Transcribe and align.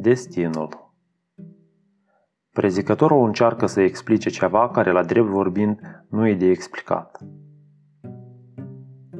Destinul 0.00 0.92
Prezicătorul 2.52 3.26
încearcă 3.26 3.66
să 3.66 3.80
explice 3.80 4.30
ceva 4.30 4.68
care, 4.68 4.92
la 4.92 5.02
drept 5.02 5.26
vorbind, 5.26 5.80
nu 6.10 6.28
e 6.28 6.34
de 6.34 6.46
explicat. 6.46 7.18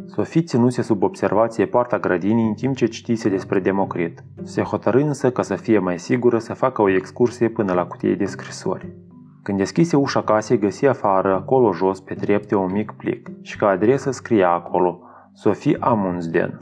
Sofie 0.07 0.43
ținuse 0.43 0.83
sub 0.83 1.03
observație 1.03 1.67
poarta 1.67 1.99
grădinii 1.99 2.47
în 2.47 2.55
timp 2.55 2.77
ce 2.77 2.87
citise 2.87 3.29
despre 3.29 3.61
Democrit. 3.61 4.25
Se 4.43 4.63
hotărâ 4.63 5.03
însă 5.03 5.31
ca 5.31 5.43
să 5.43 5.55
fie 5.55 5.79
mai 5.79 5.99
sigură 5.99 6.39
să 6.39 6.55
facă 6.55 6.83
o 6.83 6.89
excursie 6.89 7.49
până 7.49 7.73
la 7.73 7.87
cutie 7.87 8.15
de 8.15 8.25
scrisori. 8.25 8.97
Când 9.43 9.59
deschise 9.59 9.97
ușa 9.97 10.23
casei, 10.23 10.59
găsi 10.59 10.87
afară, 10.87 11.35
acolo 11.35 11.73
jos, 11.73 12.01
pe 12.01 12.15
trepte, 12.15 12.55
un 12.55 12.73
mic 12.73 12.93
plic 12.93 13.31
și 13.43 13.57
ca 13.57 13.69
adresă 13.69 14.11
scria 14.11 14.51
acolo 14.51 15.01
Sofie 15.33 15.77
Amundsden. 15.81 16.59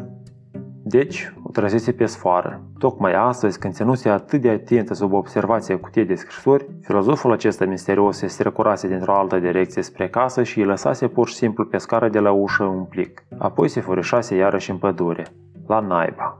Deci, 0.88 1.32
o 1.35 1.35
trăsese 1.56 1.92
pe 1.92 2.06
sfoară. 2.06 2.60
Tocmai 2.78 3.14
astăzi, 3.14 3.58
când 3.58 3.74
ținuse 3.74 4.08
atât 4.08 4.40
de 4.40 4.48
atentă 4.48 4.94
sub 4.94 5.12
observația 5.12 5.78
cutie 5.78 6.04
de 6.04 6.14
scrisori, 6.14 6.66
filozoful 6.82 7.32
acesta 7.32 7.64
misterios 7.64 8.16
se 8.16 8.26
strecurase 8.26 8.88
dintr-o 8.88 9.16
altă 9.16 9.38
direcție 9.38 9.82
spre 9.82 10.08
casă 10.08 10.42
și 10.42 10.58
îi 10.58 10.64
lăsase 10.64 11.08
pur 11.08 11.28
și 11.28 11.34
simplu 11.34 11.64
pe 11.64 11.78
scară 11.78 12.08
de 12.08 12.18
la 12.18 12.32
ușă 12.32 12.64
un 12.64 12.84
plic. 12.84 13.22
Apoi 13.38 13.68
se 13.68 13.80
furișase 13.80 14.34
iarăși 14.34 14.70
în 14.70 14.76
pădure. 14.76 15.26
La 15.66 15.80
naiba. 15.80 16.38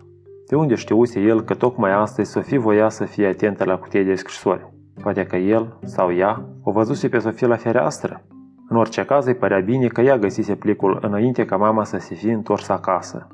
De 0.49 0.57
unde 0.57 0.75
știuse 0.75 1.21
el 1.21 1.43
că 1.43 1.55
tocmai 1.55 1.93
astăzi 1.93 2.31
Sofie 2.31 2.59
voia 2.59 2.89
să 2.89 3.05
fie 3.05 3.27
atentă 3.27 3.65
la 3.65 3.79
cutie 3.79 4.05
de 4.05 4.15
scrisori? 4.15 4.73
Poate 5.03 5.25
că 5.25 5.37
el 5.37 5.79
sau 5.85 6.13
ea 6.13 6.45
o 6.63 6.73
văzuse 6.73 7.09
pe 7.09 7.19
Sofie 7.19 7.47
la 7.47 7.57
fereastră? 7.57 8.23
În 8.69 8.77
orice 8.77 9.05
caz 9.05 9.27
îi 9.27 9.35
părea 9.35 9.61
bine 9.61 9.87
că 9.87 10.01
ea 10.01 10.19
găsise 10.19 10.55
plicul 10.55 10.99
înainte 11.03 11.45
ca 11.45 11.57
mama 11.57 11.85
să 11.85 11.99
se 11.99 12.15
fi 12.15 12.29
întors 12.29 12.69
acasă. 12.69 13.27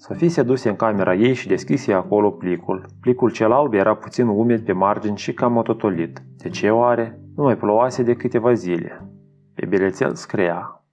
Sofie 0.00 0.28
se 0.28 0.42
duse 0.42 0.68
în 0.68 0.76
camera 0.76 1.14
ei 1.14 1.32
și 1.34 1.48
deschise 1.48 1.92
acolo 1.92 2.30
plicul. 2.30 2.86
Plicul 3.00 3.30
cel 3.30 3.52
alb 3.52 3.74
era 3.74 3.94
puțin 3.94 4.26
umed 4.26 4.64
pe 4.64 4.72
margini 4.72 5.16
și 5.16 5.32
cam 5.32 5.56
ototolit. 5.56 6.22
De 6.36 6.48
ce 6.48 6.70
oare? 6.70 7.20
Nu 7.36 7.42
mai 7.42 7.56
plouase 7.56 8.02
de 8.02 8.14
câteva 8.14 8.52
zile. 8.52 9.10
Pe 9.54 9.66
bilețel 9.66 10.14
scria 10.14 10.84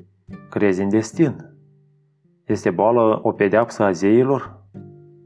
Crezi 0.50 0.82
în 0.82 0.90
destin? 0.90 1.36
Este 2.46 2.70
boală 2.70 3.20
o 3.24 3.32
pedeapsă 3.32 3.84
a 3.84 3.92
zeilor? 3.92 4.64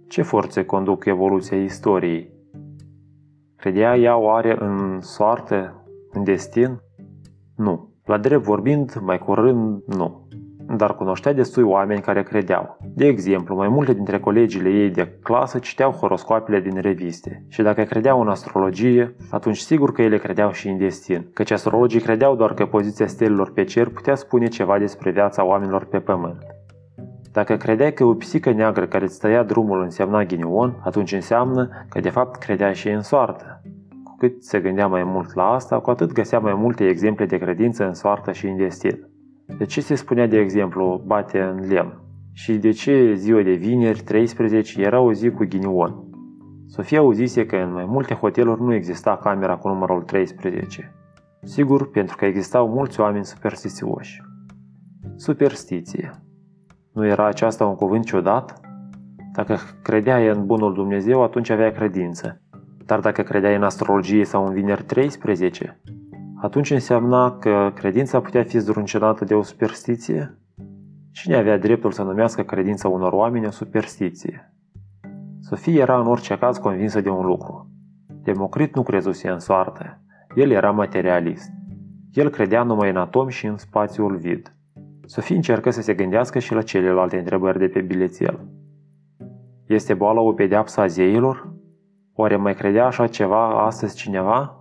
Ce 0.07 0.21
forțe 0.21 0.65
conduc 0.65 1.05
evoluția 1.05 1.63
istoriei? 1.63 2.33
Credea 3.55 3.97
ea 3.97 4.17
oare 4.17 4.57
în 4.59 4.99
soartă, 4.99 5.85
în 6.11 6.23
destin? 6.23 6.81
Nu. 7.55 7.89
La 8.05 8.17
drept 8.17 8.43
vorbind, 8.43 8.99
mai 9.03 9.19
curând, 9.19 9.83
nu 9.85 10.20
dar 10.77 10.95
cunoștea 10.95 11.33
destui 11.33 11.63
oameni 11.63 12.01
care 12.01 12.23
credeau. 12.23 12.77
De 12.95 13.07
exemplu, 13.07 13.55
mai 13.55 13.67
multe 13.67 13.93
dintre 13.93 14.19
colegile 14.19 14.69
ei 14.69 14.89
de 14.89 15.17
clasă 15.23 15.59
citeau 15.59 15.91
horoscoapele 15.91 16.59
din 16.59 16.81
reviste 16.81 17.45
și 17.49 17.61
dacă 17.61 17.83
credeau 17.83 18.21
în 18.21 18.27
astrologie, 18.27 19.15
atunci 19.31 19.57
sigur 19.57 19.91
că 19.91 20.01
ele 20.01 20.17
credeau 20.17 20.51
și 20.51 20.67
în 20.67 20.77
destin, 20.77 21.29
căci 21.33 21.51
astrologii 21.51 21.99
credeau 21.99 22.35
doar 22.35 22.53
că 22.53 22.65
poziția 22.65 23.07
stelelor 23.07 23.51
pe 23.53 23.63
cer 23.63 23.87
putea 23.87 24.15
spune 24.15 24.47
ceva 24.47 24.77
despre 24.77 25.11
viața 25.11 25.45
oamenilor 25.45 25.85
pe 25.85 25.99
pământ. 25.99 26.37
Dacă 27.31 27.55
credeai 27.55 27.93
că 27.93 28.03
o 28.03 28.13
pisică 28.13 28.51
neagră 28.51 28.87
care 28.87 29.03
îți 29.03 29.19
tăia 29.19 29.43
drumul 29.43 29.81
însemna 29.81 30.23
ghinion, 30.23 30.81
atunci 30.83 31.11
înseamnă 31.11 31.69
că 31.89 31.99
de 31.99 32.09
fapt 32.09 32.35
credea 32.35 32.71
și 32.71 32.89
în 32.89 33.01
soartă. 33.01 33.61
Cu 34.03 34.15
cât 34.17 34.43
se 34.43 34.59
gândea 34.59 34.87
mai 34.87 35.03
mult 35.03 35.33
la 35.33 35.43
asta, 35.43 35.79
cu 35.79 35.89
atât 35.89 36.11
găsea 36.11 36.39
mai 36.39 36.53
multe 36.53 36.87
exemple 36.87 37.25
de 37.25 37.37
credință 37.37 37.85
în 37.85 37.93
soartă 37.93 38.31
și 38.31 38.47
în 38.47 38.57
destin. 38.57 39.10
De 39.57 39.65
ce 39.65 39.81
se 39.81 39.95
spunea, 39.95 40.27
de 40.27 40.37
exemplu, 40.37 41.03
bate 41.05 41.39
în 41.39 41.67
lemn? 41.67 42.01
Și 42.33 42.53
de 42.53 42.71
ce 42.71 43.13
ziua 43.13 43.41
de 43.41 43.51
vineri, 43.51 44.01
13, 44.01 44.81
era 44.81 44.99
o 44.99 45.13
zi 45.13 45.29
cu 45.29 45.45
ghinion? 45.49 46.03
Sofia 46.67 46.99
auzise 46.99 47.45
că 47.45 47.55
în 47.55 47.71
mai 47.71 47.85
multe 47.85 48.13
hoteluri 48.13 48.61
nu 48.61 48.73
exista 48.73 49.17
camera 49.17 49.57
cu 49.57 49.67
numărul 49.67 50.01
13. 50.01 50.95
Sigur, 51.41 51.89
pentru 51.89 52.15
că 52.15 52.25
existau 52.25 52.69
mulți 52.69 52.99
oameni 52.99 53.25
superstițioși. 53.25 54.21
Superstiție. 55.15 56.11
Nu 56.93 57.05
era 57.05 57.27
aceasta 57.27 57.65
un 57.65 57.75
cuvânt 57.75 58.05
ciudat? 58.05 58.59
Dacă 59.33 59.57
credeai 59.83 60.27
în 60.27 60.45
bunul 60.45 60.73
Dumnezeu, 60.73 61.23
atunci 61.23 61.49
avea 61.49 61.71
credință. 61.71 62.41
Dar 62.85 62.99
dacă 62.99 63.21
credeai 63.21 63.55
în 63.55 63.63
astrologie 63.63 64.25
sau 64.25 64.45
în 64.45 64.53
vineri 64.53 64.83
13, 64.83 65.81
atunci 66.41 66.69
însemna 66.69 67.37
că 67.37 67.71
credința 67.75 68.21
putea 68.21 68.43
fi 68.43 68.59
zdruncinată 68.59 69.25
de 69.25 69.33
o 69.33 69.41
superstiție? 69.41 70.37
Cine 71.11 71.35
avea 71.35 71.57
dreptul 71.57 71.91
să 71.91 72.03
numească 72.03 72.41
credința 72.41 72.87
unor 72.87 73.13
oameni 73.13 73.45
o 73.45 73.49
superstiție? 73.49 74.53
Sofie 75.39 75.81
era 75.81 75.99
în 75.99 76.07
orice 76.07 76.37
caz 76.37 76.57
convinsă 76.57 77.01
de 77.01 77.09
un 77.09 77.25
lucru. 77.25 77.69
Democrit 78.23 78.75
nu 78.75 78.83
crezuse 78.83 79.29
în 79.29 79.39
soartă. 79.39 80.01
El 80.35 80.51
era 80.51 80.71
materialist. 80.71 81.49
El 82.13 82.29
credea 82.29 82.63
numai 82.63 82.89
în 82.89 82.97
atom 82.97 83.27
și 83.27 83.45
în 83.45 83.57
spațiul 83.57 84.17
vid. 84.17 84.55
Sofie 85.05 85.35
încercă 85.35 85.69
să 85.69 85.81
se 85.81 85.93
gândească 85.93 86.39
și 86.39 86.53
la 86.53 86.61
celelalte 86.61 87.17
întrebări 87.17 87.59
de 87.59 87.67
pe 87.67 87.81
bilețel. 87.81 88.39
Este 89.67 89.93
boala 89.93 90.21
o 90.21 90.33
pedeapsă 90.33 90.81
a 90.81 90.87
zeilor? 90.87 91.53
Oare 92.13 92.35
mai 92.35 92.53
credea 92.53 92.85
așa 92.85 93.07
ceva 93.07 93.65
astăzi 93.65 93.95
cineva? 93.95 94.60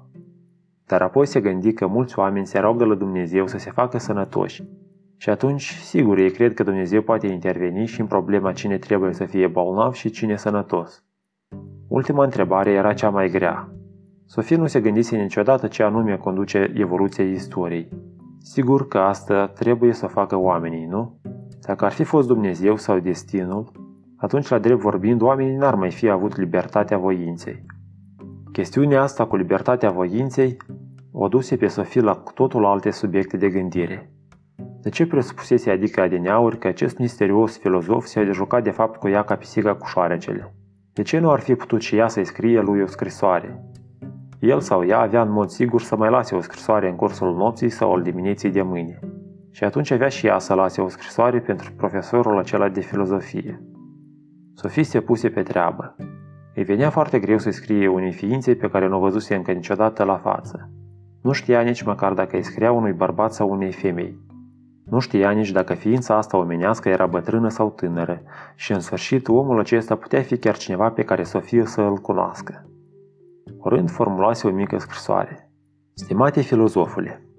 Dar 0.90 1.02
apoi 1.02 1.26
se 1.26 1.40
gândi 1.40 1.72
că 1.72 1.86
mulți 1.86 2.18
oameni 2.18 2.46
se 2.46 2.58
roagă 2.58 2.84
la 2.84 2.94
Dumnezeu 2.94 3.46
să 3.46 3.58
se 3.58 3.70
facă 3.70 3.98
sănătoși. 3.98 4.62
Și 5.16 5.30
atunci, 5.30 5.62
sigur, 5.62 6.18
ei 6.18 6.30
cred 6.30 6.54
că 6.54 6.62
Dumnezeu 6.62 7.02
poate 7.02 7.26
interveni 7.26 7.86
și 7.86 8.00
în 8.00 8.06
problema 8.06 8.52
cine 8.52 8.78
trebuie 8.78 9.12
să 9.12 9.24
fie 9.24 9.46
bolnav 9.46 9.92
și 9.92 10.10
cine 10.10 10.36
sănătos. 10.36 11.04
Ultima 11.88 12.24
întrebare 12.24 12.70
era 12.70 12.92
cea 12.92 13.10
mai 13.10 13.28
grea. 13.28 13.72
Sofie 14.26 14.56
nu 14.56 14.66
se 14.66 14.80
gândise 14.80 15.16
niciodată 15.16 15.66
ce 15.66 15.82
anume 15.82 16.16
conduce 16.16 16.72
evoluția 16.74 17.24
istoriei. 17.24 17.88
Sigur 18.38 18.88
că 18.88 18.98
asta 18.98 19.46
trebuie 19.46 19.92
să 19.92 20.06
facă 20.06 20.36
oamenii, 20.36 20.86
nu? 20.86 21.20
Dacă 21.66 21.84
ar 21.84 21.92
fi 21.92 22.04
fost 22.04 22.26
Dumnezeu 22.26 22.76
sau 22.76 22.98
destinul, 22.98 23.70
atunci, 24.16 24.48
la 24.48 24.58
drept 24.58 24.80
vorbind, 24.80 25.22
oamenii 25.22 25.56
n-ar 25.56 25.74
mai 25.74 25.90
fi 25.90 26.08
avut 26.08 26.36
libertatea 26.36 26.98
voinței. 26.98 27.64
Chestiunea 28.52 29.02
asta 29.02 29.26
cu 29.26 29.36
libertatea 29.36 29.90
voinței 29.90 30.56
o 31.12 31.28
duse 31.28 31.56
pe 31.56 31.66
Sofie 31.66 32.00
la 32.00 32.22
totul 32.34 32.64
alte 32.64 32.90
subiecte 32.90 33.36
de 33.36 33.48
gândire. 33.48 34.12
De 34.82 34.88
ce 34.88 35.06
presupusese 35.06 35.70
adică 35.70 36.00
adineauri 36.00 36.58
că 36.58 36.66
acest 36.66 36.98
misterios 36.98 37.58
filozof 37.58 38.04
se-a 38.04 38.32
jucat 38.32 38.62
de 38.62 38.70
fapt 38.70 38.96
cu 38.96 39.08
ea 39.08 39.22
ca 39.22 39.36
pisica 39.36 39.74
cu 39.74 39.86
șoarecele? 39.86 40.54
De 40.92 41.02
ce 41.02 41.18
nu 41.18 41.30
ar 41.30 41.40
fi 41.40 41.54
putut 41.54 41.80
și 41.80 41.96
ea 41.96 42.08
să-i 42.08 42.24
scrie 42.24 42.60
lui 42.60 42.82
o 42.82 42.86
scrisoare? 42.86 43.64
El 44.40 44.60
sau 44.60 44.84
ea 44.84 44.98
avea 44.98 45.22
în 45.22 45.30
mod 45.30 45.48
sigur 45.48 45.80
să 45.80 45.96
mai 45.96 46.10
lase 46.10 46.34
o 46.34 46.40
scrisoare 46.40 46.88
în 46.88 46.96
cursul 46.96 47.36
nopții 47.36 47.68
sau 47.68 47.92
al 47.92 48.02
dimineții 48.02 48.50
de 48.50 48.62
mâine. 48.62 48.98
Și 49.50 49.64
atunci 49.64 49.90
avea 49.90 50.08
și 50.08 50.26
ea 50.26 50.38
să 50.38 50.54
lase 50.54 50.80
o 50.80 50.88
scrisoare 50.88 51.40
pentru 51.40 51.72
profesorul 51.76 52.38
acela 52.38 52.68
de 52.68 52.80
filozofie. 52.80 53.62
Sofie 54.54 54.82
se 54.82 55.00
puse 55.00 55.28
pe 55.28 55.42
treabă. 55.42 55.96
Îi 56.54 56.64
venea 56.64 56.90
foarte 56.90 57.18
greu 57.18 57.38
să 57.38 57.50
scrie 57.50 57.88
unei 57.88 58.12
ființe 58.12 58.54
pe 58.54 58.68
care 58.68 58.88
nu 58.88 58.96
o 58.96 59.00
văzuse 59.00 59.34
încă 59.34 59.52
niciodată 59.52 60.04
la 60.04 60.16
față. 60.16 60.70
Nu 61.20 61.32
știa 61.32 61.60
nici 61.60 61.82
măcar 61.82 62.12
dacă 62.12 62.36
îi 62.36 62.42
scria 62.42 62.72
unui 62.72 62.92
bărbat 62.92 63.32
sau 63.32 63.50
unei 63.50 63.72
femei. 63.72 64.18
Nu 64.84 64.98
știa 64.98 65.30
nici 65.30 65.50
dacă 65.50 65.74
ființa 65.74 66.16
asta 66.16 66.36
omenească 66.36 66.88
era 66.88 67.06
bătrână 67.06 67.48
sau 67.48 67.70
tânără 67.70 68.22
și 68.54 68.72
în 68.72 68.80
sfârșit 68.80 69.28
omul 69.28 69.58
acesta 69.58 69.94
putea 69.94 70.22
fi 70.22 70.36
chiar 70.36 70.56
cineva 70.56 70.90
pe 70.90 71.02
care 71.02 71.22
Sofia 71.22 71.66
să 71.66 71.80
îl 71.80 71.96
cunoască. 71.96 72.68
Curând 73.58 73.90
formulase 73.90 74.46
o 74.46 74.50
mică 74.50 74.78
scrisoare. 74.78 75.50
Stimate 75.94 76.40
filozofule, 76.40 77.30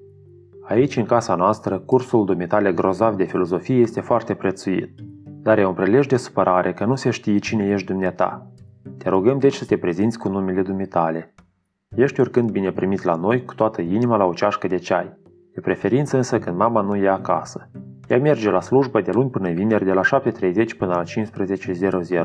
aici 0.61 0.97
în 0.97 1.05
casa 1.05 1.35
noastră 1.35 1.79
cursul 1.79 2.25
dumitale 2.25 2.73
grozav 2.73 3.15
de 3.15 3.23
filozofie 3.23 3.75
este 3.75 4.01
foarte 4.01 4.33
prețuit, 4.33 4.89
dar 5.25 5.57
e 5.57 5.65
un 5.65 5.73
prelej 5.73 6.05
de 6.05 6.17
supărare 6.17 6.73
că 6.73 6.85
nu 6.85 6.95
se 6.95 7.09
știe 7.09 7.37
cine 7.37 7.67
ești 7.67 7.87
dumneata. 7.87 8.47
Te 8.97 9.09
rugăm 9.09 9.39
deci 9.39 9.53
să 9.53 9.65
te 9.65 9.77
prezinți 9.77 10.17
cu 10.17 10.29
numele 10.29 10.61
dumitale. 10.61 11.33
Ești 11.95 12.19
oricând 12.19 12.51
bine 12.51 12.71
primit 12.71 13.03
la 13.03 13.15
noi 13.15 13.45
cu 13.45 13.55
toată 13.55 13.81
inima 13.81 14.17
la 14.17 14.25
o 14.25 14.33
ceașcă 14.33 14.67
de 14.67 14.77
ceai. 14.77 15.17
De 15.53 15.61
preferință 15.61 16.17
însă 16.17 16.39
când 16.39 16.57
mama 16.57 16.81
nu 16.81 16.95
e 16.95 17.09
acasă. 17.09 17.69
Ea 18.07 18.19
merge 18.19 18.49
la 18.49 18.61
slujbă 18.61 19.01
de 19.01 19.11
luni 19.11 19.29
până 19.29 19.49
vineri 19.49 19.85
de 19.85 19.93
la 19.93 20.01
7.30 20.01 20.77
până 20.77 20.93
la 20.93 21.03
15.00. 21.03 22.23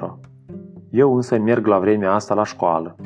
Eu 0.91 1.15
însă 1.15 1.39
merg 1.39 1.67
la 1.67 1.79
vremea 1.79 2.13
asta 2.13 2.35
la 2.35 2.45
școală, 2.45 2.97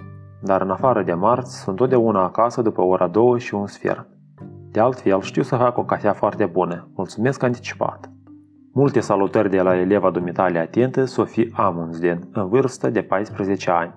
dar 0.43 0.63
în 0.63 0.71
afară 0.71 1.03
de 1.03 1.13
marți 1.13 1.61
sunt 1.61 1.77
totdeauna 1.77 2.23
acasă 2.23 2.63
după 2.63 2.83
ora 2.83 3.09
2 3.09 3.39
și 3.39 3.55
un 3.55 3.67
sfert. 3.67 4.09
De 4.71 4.81
altfel, 4.81 5.21
știu 5.21 5.43
să 5.43 5.57
fac 5.57 5.79
o 5.79 5.85
cafea 5.85 6.13
foarte 6.13 6.47
bună. 6.47 6.89
Mulțumesc 6.95 7.43
anticipat. 7.43 8.11
Multe 8.73 9.01
salutări 9.01 9.51
de 9.51 9.61
la 9.61 9.77
eleva 9.77 10.11
dumitale 10.11 10.59
atentă, 10.59 11.05
Sofie 11.05 11.51
Amundsden, 11.53 12.29
în 12.33 12.49
vârstă 12.49 12.91
de 12.91 13.03
14 13.03 13.71
ani. 13.71 13.95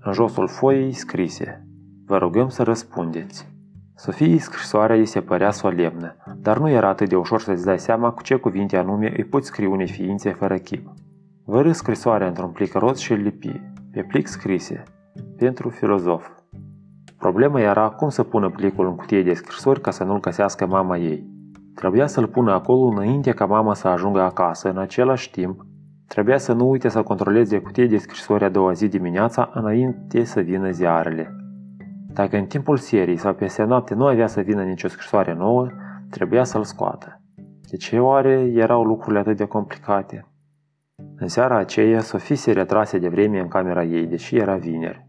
În 0.00 0.12
josul 0.12 0.48
foii 0.48 0.92
scrise 0.92 1.67
Vă 2.08 2.18
rugăm 2.18 2.48
să 2.48 2.62
răspundeți. 2.62 3.48
Sofiei 3.94 4.38
scrisoarea 4.38 4.96
îi 4.96 5.06
se 5.06 5.20
părea 5.20 5.50
solemnă, 5.50 6.16
dar 6.36 6.58
nu 6.58 6.68
era 6.68 6.88
atât 6.88 7.08
de 7.08 7.16
ușor 7.16 7.40
să-ți 7.40 7.64
dai 7.64 7.78
seama 7.78 8.10
cu 8.10 8.22
ce 8.22 8.34
cuvinte 8.34 8.76
anume 8.76 9.12
îi 9.16 9.24
poți 9.24 9.46
scrie 9.46 9.66
unei 9.66 9.88
ființe 9.88 10.32
fără 10.32 10.56
chip. 10.56 10.88
Vărâ 11.44 11.72
scrisoarea 11.72 12.26
într-un 12.26 12.50
plic 12.50 12.72
roz 12.72 12.98
și 12.98 13.12
îl 13.12 13.18
lipi. 13.18 13.60
Pe 13.92 14.02
plic 14.02 14.26
scrise 14.26 14.82
pentru 15.36 15.68
filozof. 15.68 16.28
Problema 17.18 17.60
era 17.60 17.88
cum 17.88 18.08
să 18.08 18.22
pună 18.22 18.50
plicul 18.50 18.86
în 18.86 18.96
cutie 18.96 19.22
de 19.22 19.32
scrisori 19.32 19.80
ca 19.80 19.90
să 19.90 20.04
nu-l 20.04 20.20
găsească 20.20 20.66
mama 20.66 20.96
ei. 20.96 21.26
Trebuia 21.74 22.06
să-l 22.06 22.26
pună 22.26 22.52
acolo 22.52 22.86
înainte 22.86 23.30
ca 23.30 23.46
mama 23.46 23.74
să 23.74 23.88
ajungă 23.88 24.20
acasă. 24.20 24.68
În 24.68 24.78
același 24.78 25.30
timp, 25.30 25.66
trebuia 26.06 26.38
să 26.38 26.52
nu 26.52 26.68
uite 26.68 26.88
să 26.88 27.02
controleze 27.02 27.58
cutie 27.58 27.86
de 27.86 27.98
scrisori 27.98 28.44
a 28.44 28.48
doua 28.48 28.72
zi 28.72 28.88
dimineața 28.88 29.50
înainte 29.54 30.24
să 30.24 30.40
vină 30.40 30.70
ziarele. 30.70 31.37
Dacă 32.12 32.36
în 32.36 32.46
timpul 32.46 32.76
serii 32.76 33.16
sau 33.16 33.34
peste 33.34 33.62
noapte 33.62 33.94
nu 33.94 34.06
avea 34.06 34.26
să 34.26 34.40
vină 34.40 34.62
nicio 34.62 34.88
scrisoare 34.88 35.34
nouă, 35.34 35.68
trebuia 36.10 36.44
să-l 36.44 36.64
scoată. 36.64 37.20
De 37.70 37.76
ce 37.76 37.98
oare 37.98 38.50
erau 38.54 38.84
lucrurile 38.84 39.18
atât 39.18 39.36
de 39.36 39.44
complicate? 39.44 40.26
În 41.16 41.28
seara 41.28 41.56
aceea, 41.56 42.00
Sofie 42.00 42.36
se 42.36 42.52
retrase 42.52 42.98
de 42.98 43.08
vreme 43.08 43.40
în 43.40 43.48
camera 43.48 43.84
ei, 43.84 44.06
deși 44.06 44.36
era 44.36 44.56
vineri. 44.56 45.06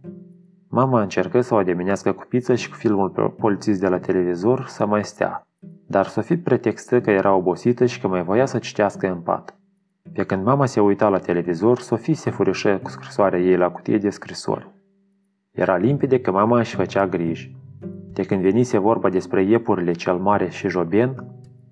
Mama 0.69 1.01
încercă 1.01 1.41
să 1.41 1.53
o 1.53 1.57
ademenească 1.57 2.11
cu 2.11 2.25
pizza 2.29 2.55
și 2.55 2.69
cu 2.69 2.75
filmul 2.75 3.33
polițist 3.37 3.79
de 3.79 3.87
la 3.87 3.99
televizor 3.99 4.65
să 4.67 4.85
mai 4.85 5.03
stea, 5.03 5.47
dar 5.87 6.05
Sofie 6.05 6.37
pretextă 6.37 7.01
că 7.01 7.11
era 7.11 7.33
obosită 7.33 7.85
și 7.85 7.99
că 7.99 8.07
mai 8.07 8.23
voia 8.23 8.45
să 8.45 8.57
citească 8.57 9.07
în 9.07 9.19
pat. 9.19 9.57
Pe 10.13 10.23
când 10.23 10.43
mama 10.43 10.65
se 10.65 10.79
uita 10.79 11.07
la 11.07 11.17
televizor, 11.17 11.79
Sofie 11.79 12.15
se 12.15 12.29
furișă 12.29 12.79
cu 12.83 12.89
scrisoarea 12.89 13.39
ei 13.39 13.57
la 13.57 13.71
cutie 13.71 13.97
de 13.97 14.09
scrisori. 14.09 14.67
Era 15.59 15.77
limpede 15.77 16.19
că 16.19 16.31
mama 16.31 16.59
își 16.59 16.75
făcea 16.75 17.07
griji. 17.07 17.55
De 18.13 18.23
când 18.23 18.41
venise 18.41 18.77
vorba 18.77 19.09
despre 19.09 19.43
iepurile 19.43 19.91
cel 19.91 20.17
mare 20.17 20.49
și 20.49 20.69
joben, 20.69 21.25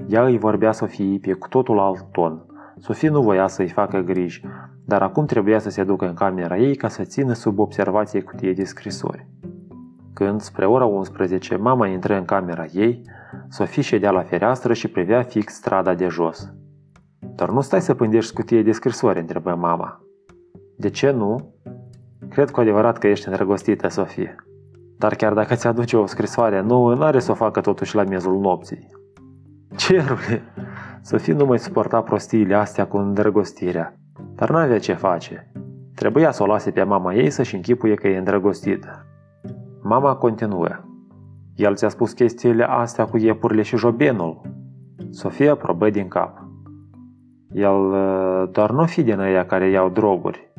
ea 0.07 0.25
îi 0.25 0.37
vorbea 0.37 0.71
Sofiei 0.71 1.19
pe 1.19 1.33
cu 1.33 1.47
totul 1.47 1.79
alt 1.79 2.05
ton. 2.11 2.45
Sofie 2.79 3.09
nu 3.09 3.21
voia 3.21 3.47
să-i 3.47 3.67
facă 3.67 3.99
griji, 3.99 4.41
dar 4.85 5.01
acum 5.01 5.25
trebuia 5.25 5.59
să 5.59 5.69
se 5.69 5.83
ducă 5.83 6.07
în 6.07 6.13
camera 6.13 6.57
ei 6.57 6.75
ca 6.75 6.87
să 6.87 7.03
țină 7.03 7.33
sub 7.33 7.59
observație 7.59 8.21
cutie 8.21 8.53
de 8.53 8.63
scrisori. 8.63 9.27
Când, 10.13 10.41
spre 10.41 10.65
ora 10.65 10.85
11, 10.85 11.55
mama 11.55 11.87
intră 11.87 12.17
în 12.17 12.25
camera 12.25 12.65
ei, 12.73 13.01
Sofie 13.49 13.81
ședea 13.81 14.11
la 14.11 14.21
fereastră 14.21 14.73
și 14.73 14.87
privea 14.87 15.21
fix 15.21 15.53
strada 15.53 15.93
de 15.93 16.07
jos. 16.07 16.53
Dar 17.35 17.49
nu 17.49 17.61
stai 17.61 17.81
să 17.81 17.93
pândești 17.93 18.33
cutie 18.33 18.63
de 18.63 18.71
scrisori, 18.71 19.19
întrebă 19.19 19.55
mama. 19.55 20.01
De 20.77 20.89
ce 20.89 21.11
nu? 21.11 21.53
Cred 22.37 22.51
cu 22.51 22.59
adevărat 22.59 22.97
că 22.97 23.07
ești 23.07 23.27
îndrăgostită, 23.27 23.87
Sofie. 23.87 24.35
Dar 24.97 25.15
chiar 25.15 25.33
dacă 25.33 25.55
ți 25.55 25.67
aduce 25.67 25.97
o 25.97 26.05
scrisoare 26.05 26.61
nouă, 26.61 26.93
n-are 26.93 27.19
să 27.19 27.31
o 27.31 27.33
facă 27.33 27.61
totuși 27.61 27.95
la 27.95 28.03
miezul 28.03 28.39
nopții. 28.39 28.89
Cerule! 29.75 30.43
Sofie 31.01 31.33
nu 31.33 31.45
mai 31.45 31.59
suporta 31.59 32.01
prostiile 32.01 32.55
astea 32.55 32.87
cu 32.87 32.97
îndrăgostirea, 32.97 33.93
dar 34.35 34.49
n-avea 34.49 34.79
ce 34.79 34.93
face. 34.93 35.51
Trebuia 35.95 36.31
să 36.31 36.43
o 36.43 36.45
lase 36.45 36.71
pe 36.71 36.83
mama 36.83 37.13
ei 37.13 37.29
să-și 37.29 37.55
închipuie 37.55 37.95
că 37.95 38.07
e 38.07 38.17
îndrăgostită. 38.17 39.05
Mama 39.83 40.15
continuă. 40.15 40.69
El 41.55 41.75
ți-a 41.75 41.89
spus 41.89 42.11
chestiile 42.11 42.63
astea 42.63 43.05
cu 43.05 43.17
iepurile 43.17 43.61
și 43.61 43.77
jobenul. 43.77 44.41
Sofia 45.09 45.55
probă 45.55 45.89
din 45.89 46.07
cap. 46.07 46.45
El 47.51 47.91
uh, 47.91 48.49
doar 48.51 48.71
nu 48.71 48.85
fi 48.85 49.03
din 49.03 49.19
aia 49.19 49.45
care 49.45 49.69
iau 49.69 49.89
droguri. 49.89 50.51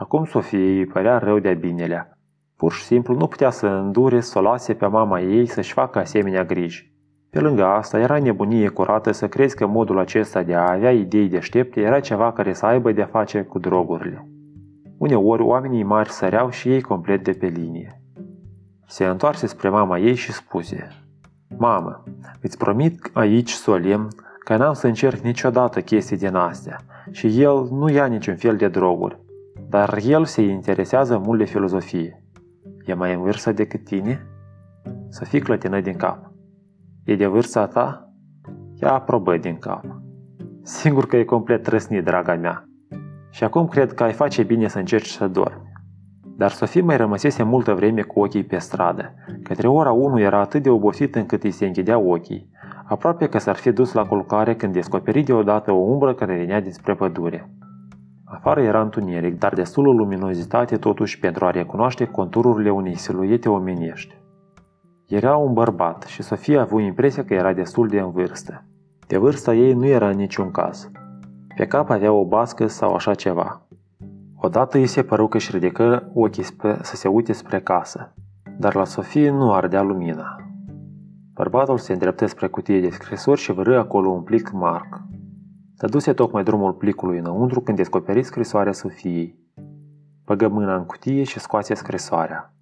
Acum 0.00 0.24
Sofie 0.24 0.78
îi 0.78 0.86
părea 0.86 1.18
rău 1.18 1.38
de-a 1.38 1.54
binelea. 1.54 2.18
Pur 2.56 2.72
și 2.72 2.82
simplu 2.82 3.14
nu 3.14 3.26
putea 3.26 3.50
să 3.50 3.66
îndure 3.66 4.20
să 4.20 4.38
o 4.38 4.42
lase 4.42 4.74
pe 4.74 4.86
mama 4.86 5.20
ei 5.20 5.46
să-și 5.46 5.72
facă 5.72 5.98
asemenea 5.98 6.44
griji. 6.44 6.94
Pe 7.30 7.40
lângă 7.40 7.64
asta, 7.64 7.98
era 7.98 8.18
nebunie 8.18 8.68
curată 8.68 9.12
să 9.12 9.28
crezi 9.28 9.56
că 9.56 9.66
modul 9.66 9.98
acesta 9.98 10.42
de 10.42 10.54
a 10.54 10.72
avea 10.72 10.92
idei 10.92 11.28
deștepte 11.28 11.80
era 11.80 12.00
ceva 12.00 12.32
care 12.32 12.52
să 12.52 12.66
aibă 12.66 12.92
de-a 12.92 13.06
face 13.06 13.42
cu 13.42 13.58
drogurile. 13.58 14.28
Uneori, 14.98 15.42
oamenii 15.42 15.82
mari 15.82 16.10
săreau 16.10 16.50
și 16.50 16.68
ei 16.68 16.80
complet 16.80 17.24
de 17.24 17.32
pe 17.32 17.46
linie. 17.46 18.02
Se 18.86 19.04
întoarse 19.04 19.46
spre 19.46 19.68
mama 19.68 19.98
ei 19.98 20.14
și 20.14 20.32
spuse 20.32 20.88
Mamă, 21.58 22.02
îți 22.42 22.58
promit 22.58 23.10
aici 23.12 23.50
solemn 23.50 24.08
că 24.44 24.56
n-am 24.56 24.72
să 24.72 24.86
încerc 24.86 25.18
niciodată 25.18 25.80
chestii 25.80 26.16
din 26.16 26.34
astea 26.34 26.76
și 27.10 27.42
el 27.42 27.68
nu 27.70 27.88
ia 27.88 28.06
niciun 28.06 28.36
fel 28.36 28.56
de 28.56 28.68
droguri, 28.68 29.18
dar 29.70 29.98
el 30.06 30.24
se 30.24 30.42
interesează 30.42 31.18
mult 31.18 31.38
de 31.38 31.44
filozofie. 31.44 32.24
E 32.84 32.94
mai 32.94 33.14
în 33.14 33.20
vârstă 33.20 33.52
decât 33.52 33.84
tine? 33.84 34.26
Să 35.08 35.24
fii 35.24 35.40
clătină 35.40 35.80
din 35.80 35.96
cap. 35.96 36.32
E 37.04 37.16
de 37.16 37.26
vârsta 37.26 37.66
ta? 37.66 38.12
Ea 38.74 38.92
aprobă 38.92 39.36
din 39.36 39.56
cap. 39.56 39.84
Sigur 40.62 41.06
că 41.06 41.16
e 41.16 41.24
complet 41.24 41.62
trăsnit, 41.62 42.04
draga 42.04 42.34
mea. 42.34 42.64
Și 43.30 43.44
acum 43.44 43.66
cred 43.66 43.92
că 43.92 44.02
ai 44.02 44.12
face 44.12 44.42
bine 44.42 44.68
să 44.68 44.78
încerci 44.78 45.08
să 45.08 45.28
dormi. 45.28 45.72
Dar 46.36 46.50
Sofie 46.50 46.80
mai 46.80 46.96
rămăsese 46.96 47.42
multă 47.42 47.74
vreme 47.74 48.02
cu 48.02 48.20
ochii 48.20 48.44
pe 48.44 48.58
stradă. 48.58 49.14
Către 49.42 49.68
ora 49.68 49.92
1 49.92 50.20
era 50.20 50.40
atât 50.40 50.62
de 50.62 50.70
obosit 50.70 51.14
încât 51.14 51.42
îi 51.42 51.50
se 51.50 51.66
închidea 51.66 51.98
ochii. 51.98 52.50
Aproape 52.84 53.28
că 53.28 53.38
s-ar 53.38 53.56
fi 53.56 53.72
dus 53.72 53.92
la 53.92 54.06
culcare 54.06 54.54
când 54.54 54.72
descoperi 54.72 55.22
deodată 55.22 55.72
o 55.72 55.80
umbră 55.80 56.14
care 56.14 56.36
venea 56.36 56.60
dinspre 56.60 56.94
pădure. 56.94 57.50
Afară 58.40 58.60
era 58.60 58.80
întuneric, 58.80 59.38
dar 59.38 59.54
destulă 59.54 59.92
luminozitate 59.92 60.76
totuși 60.76 61.18
pentru 61.18 61.44
a 61.44 61.50
recunoaște 61.50 62.04
contururile 62.04 62.70
unei 62.70 62.96
siluete 62.96 63.48
omenești. 63.48 64.14
Era 65.06 65.36
un 65.36 65.52
bărbat 65.52 66.02
și 66.02 66.22
Sofia 66.22 66.58
a 66.58 66.62
avut 66.62 66.80
impresia 66.80 67.24
că 67.24 67.34
era 67.34 67.52
destul 67.52 67.88
de 67.88 68.00
în 68.00 68.10
vârstă. 68.10 68.64
De 69.06 69.16
vârsta 69.16 69.54
ei 69.54 69.72
nu 69.72 69.86
era 69.86 70.08
în 70.08 70.16
niciun 70.16 70.50
caz. 70.50 70.90
Pe 71.56 71.66
cap 71.66 71.90
avea 71.90 72.12
o 72.12 72.24
bască 72.24 72.66
sau 72.66 72.94
așa 72.94 73.14
ceva. 73.14 73.66
Odată 74.36 74.78
îi 74.78 74.86
se 74.86 75.02
păru 75.02 75.26
că 75.28 75.36
își 75.36 75.50
ridică 75.52 76.10
ochii 76.14 76.42
spre, 76.42 76.78
să 76.82 76.96
se 76.96 77.08
uite 77.08 77.32
spre 77.32 77.60
casă, 77.60 78.14
dar 78.58 78.74
la 78.74 78.84
Sofie 78.84 79.30
nu 79.30 79.52
ardea 79.52 79.82
lumina. 79.82 80.36
Bărbatul 81.34 81.78
se 81.78 81.92
îndreptă 81.92 82.26
spre 82.26 82.46
cutie 82.46 82.80
de 82.80 82.90
scrisori 82.90 83.40
și 83.40 83.52
vărâ 83.52 83.78
acolo 83.78 84.10
un 84.10 84.22
plic 84.22 84.50
marc. 84.50 85.00
Dăduse 85.80 86.12
tocmai 86.12 86.42
drumul 86.42 86.72
plicului 86.72 87.18
înăuntru 87.18 87.60
când 87.60 87.76
descoperi 87.76 88.22
scrisoarea 88.22 88.72
Sofiei. 88.72 89.38
Băgă 90.24 90.48
mâna 90.48 90.76
în 90.76 90.84
cutie 90.84 91.22
și 91.22 91.38
scoase 91.38 91.74
scrisoarea. 91.74 92.54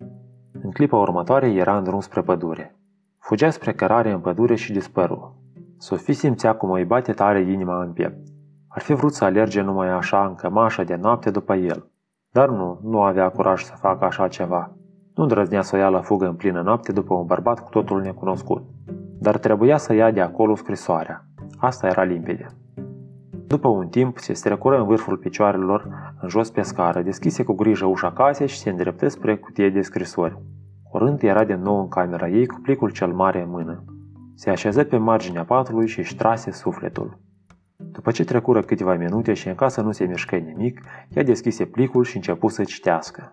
În 0.63 0.71
clipa 0.71 0.97
următoare 0.97 1.51
era 1.51 1.77
în 1.77 1.85
drum 1.85 2.01
spre 2.01 2.23
pădure. 2.23 2.77
Fugea 3.19 3.51
spre 3.51 3.73
cărare 3.73 4.11
în 4.11 4.21
pădure 4.21 4.55
și 4.55 4.73
dispăru. 4.73 5.37
Sofie 5.79 6.15
simțea 6.15 6.55
cum 6.55 6.71
îi 6.71 6.85
bate 6.85 7.13
tare 7.13 7.41
inima 7.41 7.83
în 7.83 7.93
piept. 7.93 8.27
Ar 8.69 8.83
fi 8.83 8.95
vrut 8.95 9.13
să 9.13 9.25
alerge 9.25 9.61
numai 9.61 9.89
așa 9.89 10.27
în 10.27 10.35
cămașă 10.35 10.85
de 10.85 10.95
noapte 10.95 11.31
după 11.31 11.55
el. 11.55 11.91
Dar 12.31 12.49
nu, 12.49 12.81
nu 12.83 13.01
avea 13.01 13.29
curaj 13.29 13.63
să 13.63 13.73
facă 13.77 14.05
așa 14.05 14.29
ceva. 14.29 14.77
Nu 15.15 15.23
îndrăznea 15.23 15.63
să 15.63 15.77
o 15.77 15.79
ia 15.79 15.89
la 15.89 16.01
fugă 16.01 16.27
în 16.27 16.35
plină 16.35 16.63
noapte 16.63 16.93
după 16.93 17.15
un 17.15 17.27
bărbat 17.27 17.61
cu 17.61 17.71
totul 17.71 18.01
necunoscut. 18.01 18.63
Dar 19.21 19.39
trebuia 19.39 19.77
să 19.77 19.95
ia 19.95 20.11
de 20.11 20.21
acolo 20.21 20.55
scrisoarea. 20.55 21.25
Asta 21.57 21.87
era 21.87 22.03
limpede. 22.03 22.47
După 23.49 23.69
un 23.69 23.89
timp, 23.89 24.19
se 24.19 24.33
strecură 24.33 24.79
în 24.79 24.87
vârful 24.87 25.17
picioarelor, 25.17 25.89
în 26.21 26.29
jos 26.29 26.51
pe 26.51 26.63
scară, 26.63 27.03
deschise 27.03 27.43
cu 27.43 27.53
grijă 27.53 27.87
ușa 27.87 28.13
casei 28.13 28.49
și 28.49 28.59
se 28.59 28.71
îndreptă 28.71 29.09
spre 29.09 29.37
cutie 29.37 29.71
de 29.71 29.81
scrisori. 29.81 30.39
Curând 30.91 31.23
era 31.23 31.45
de 31.45 31.55
nou 31.55 31.81
în 31.81 31.89
camera 31.89 32.29
ei 32.29 32.47
cu 32.47 32.61
plicul 32.63 32.91
cel 32.91 33.13
mare 33.13 33.43
în 33.43 33.51
mână. 33.51 33.85
Se 34.35 34.51
așeză 34.51 34.85
pe 34.85 34.97
marginea 34.97 35.45
patului 35.45 35.87
și 35.87 35.99
își 35.99 36.17
trase 36.17 36.51
sufletul. 36.51 37.19
După 37.77 38.11
ce 38.11 38.25
trecură 38.25 38.63
câteva 38.63 38.95
minute 38.95 39.33
și 39.33 39.49
în 39.49 39.55
casă 39.55 39.81
nu 39.81 39.93
se 39.93 40.05
mișcă 40.05 40.37
nimic, 40.37 40.81
ea 41.09 41.23
deschise 41.23 41.65
plicul 41.65 42.05
și 42.05 42.17
începu 42.17 42.49
să 42.49 42.65
citească. 42.65 43.31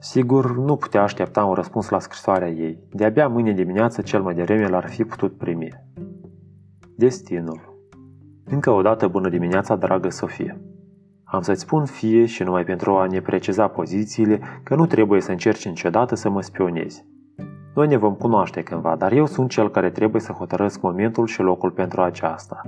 Sigur, 0.00 0.56
nu 0.56 0.76
putea 0.76 1.02
aștepta 1.02 1.44
un 1.44 1.54
răspuns 1.54 1.88
la 1.88 1.98
scrisoarea 1.98 2.48
ei. 2.48 2.78
De-abia 2.92 3.28
mâine 3.28 3.52
dimineață 3.52 4.02
cel 4.02 4.22
mai 4.22 4.34
devreme 4.34 4.68
l-ar 4.68 4.88
fi 4.88 5.04
putut 5.04 5.36
primi. 5.36 5.68
Destinul 6.96 7.75
încă 8.48 8.70
o 8.70 8.82
dată 8.82 9.08
bună 9.08 9.28
dimineața, 9.28 9.76
dragă 9.76 10.10
Sofie. 10.10 10.60
Am 11.24 11.40
să-ți 11.40 11.60
spun 11.60 11.84
fie 11.84 12.24
și 12.24 12.42
numai 12.42 12.64
pentru 12.64 12.96
a 12.96 13.06
ne 13.06 13.20
preciza 13.20 13.68
pozițiile 13.68 14.40
că 14.62 14.74
nu 14.74 14.86
trebuie 14.86 15.20
să 15.20 15.30
încerci 15.30 15.68
niciodată 15.68 16.14
să 16.14 16.30
mă 16.30 16.42
spionezi. 16.42 17.06
Noi 17.74 17.86
ne 17.86 17.96
vom 17.96 18.14
cunoaște 18.14 18.62
cândva, 18.62 18.96
dar 18.96 19.12
eu 19.12 19.26
sunt 19.26 19.50
cel 19.50 19.70
care 19.70 19.90
trebuie 19.90 20.20
să 20.20 20.32
hotărăsc 20.32 20.80
momentul 20.80 21.26
și 21.26 21.40
locul 21.40 21.70
pentru 21.70 22.02
aceasta. 22.02 22.62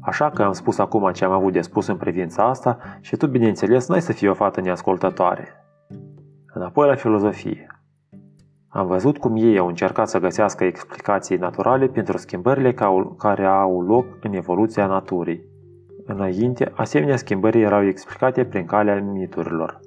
Așa 0.00 0.30
că 0.30 0.42
am 0.42 0.52
spus 0.52 0.78
acum 0.78 1.10
ce 1.12 1.24
am 1.24 1.32
avut 1.32 1.52
de 1.52 1.60
spus 1.60 1.86
în 1.86 1.96
privința 1.96 2.48
asta 2.48 2.78
și 3.00 3.16
tu, 3.16 3.26
bineînțeles, 3.26 3.88
n-ai 3.88 4.02
să 4.02 4.12
fii 4.12 4.28
o 4.28 4.34
fată 4.34 4.60
neascultătoare. 4.60 5.48
Înapoi 6.46 6.88
la 6.88 6.94
filozofie. 6.94 7.73
Am 8.74 8.86
văzut 8.86 9.18
cum 9.18 9.36
ei 9.36 9.58
au 9.58 9.66
încercat 9.66 10.08
să 10.08 10.18
găsească 10.18 10.64
explicații 10.64 11.36
naturale 11.36 11.86
pentru 11.86 12.16
schimbările 12.16 12.74
care 13.18 13.44
au 13.44 13.82
loc 13.82 14.06
în 14.20 14.32
evoluția 14.32 14.86
naturii. 14.86 15.44
Înainte, 16.06 16.72
asemenea 16.74 17.16
schimbări 17.16 17.60
erau 17.60 17.86
explicate 17.86 18.44
prin 18.44 18.64
calea 18.64 19.02
miturilor. 19.02 19.80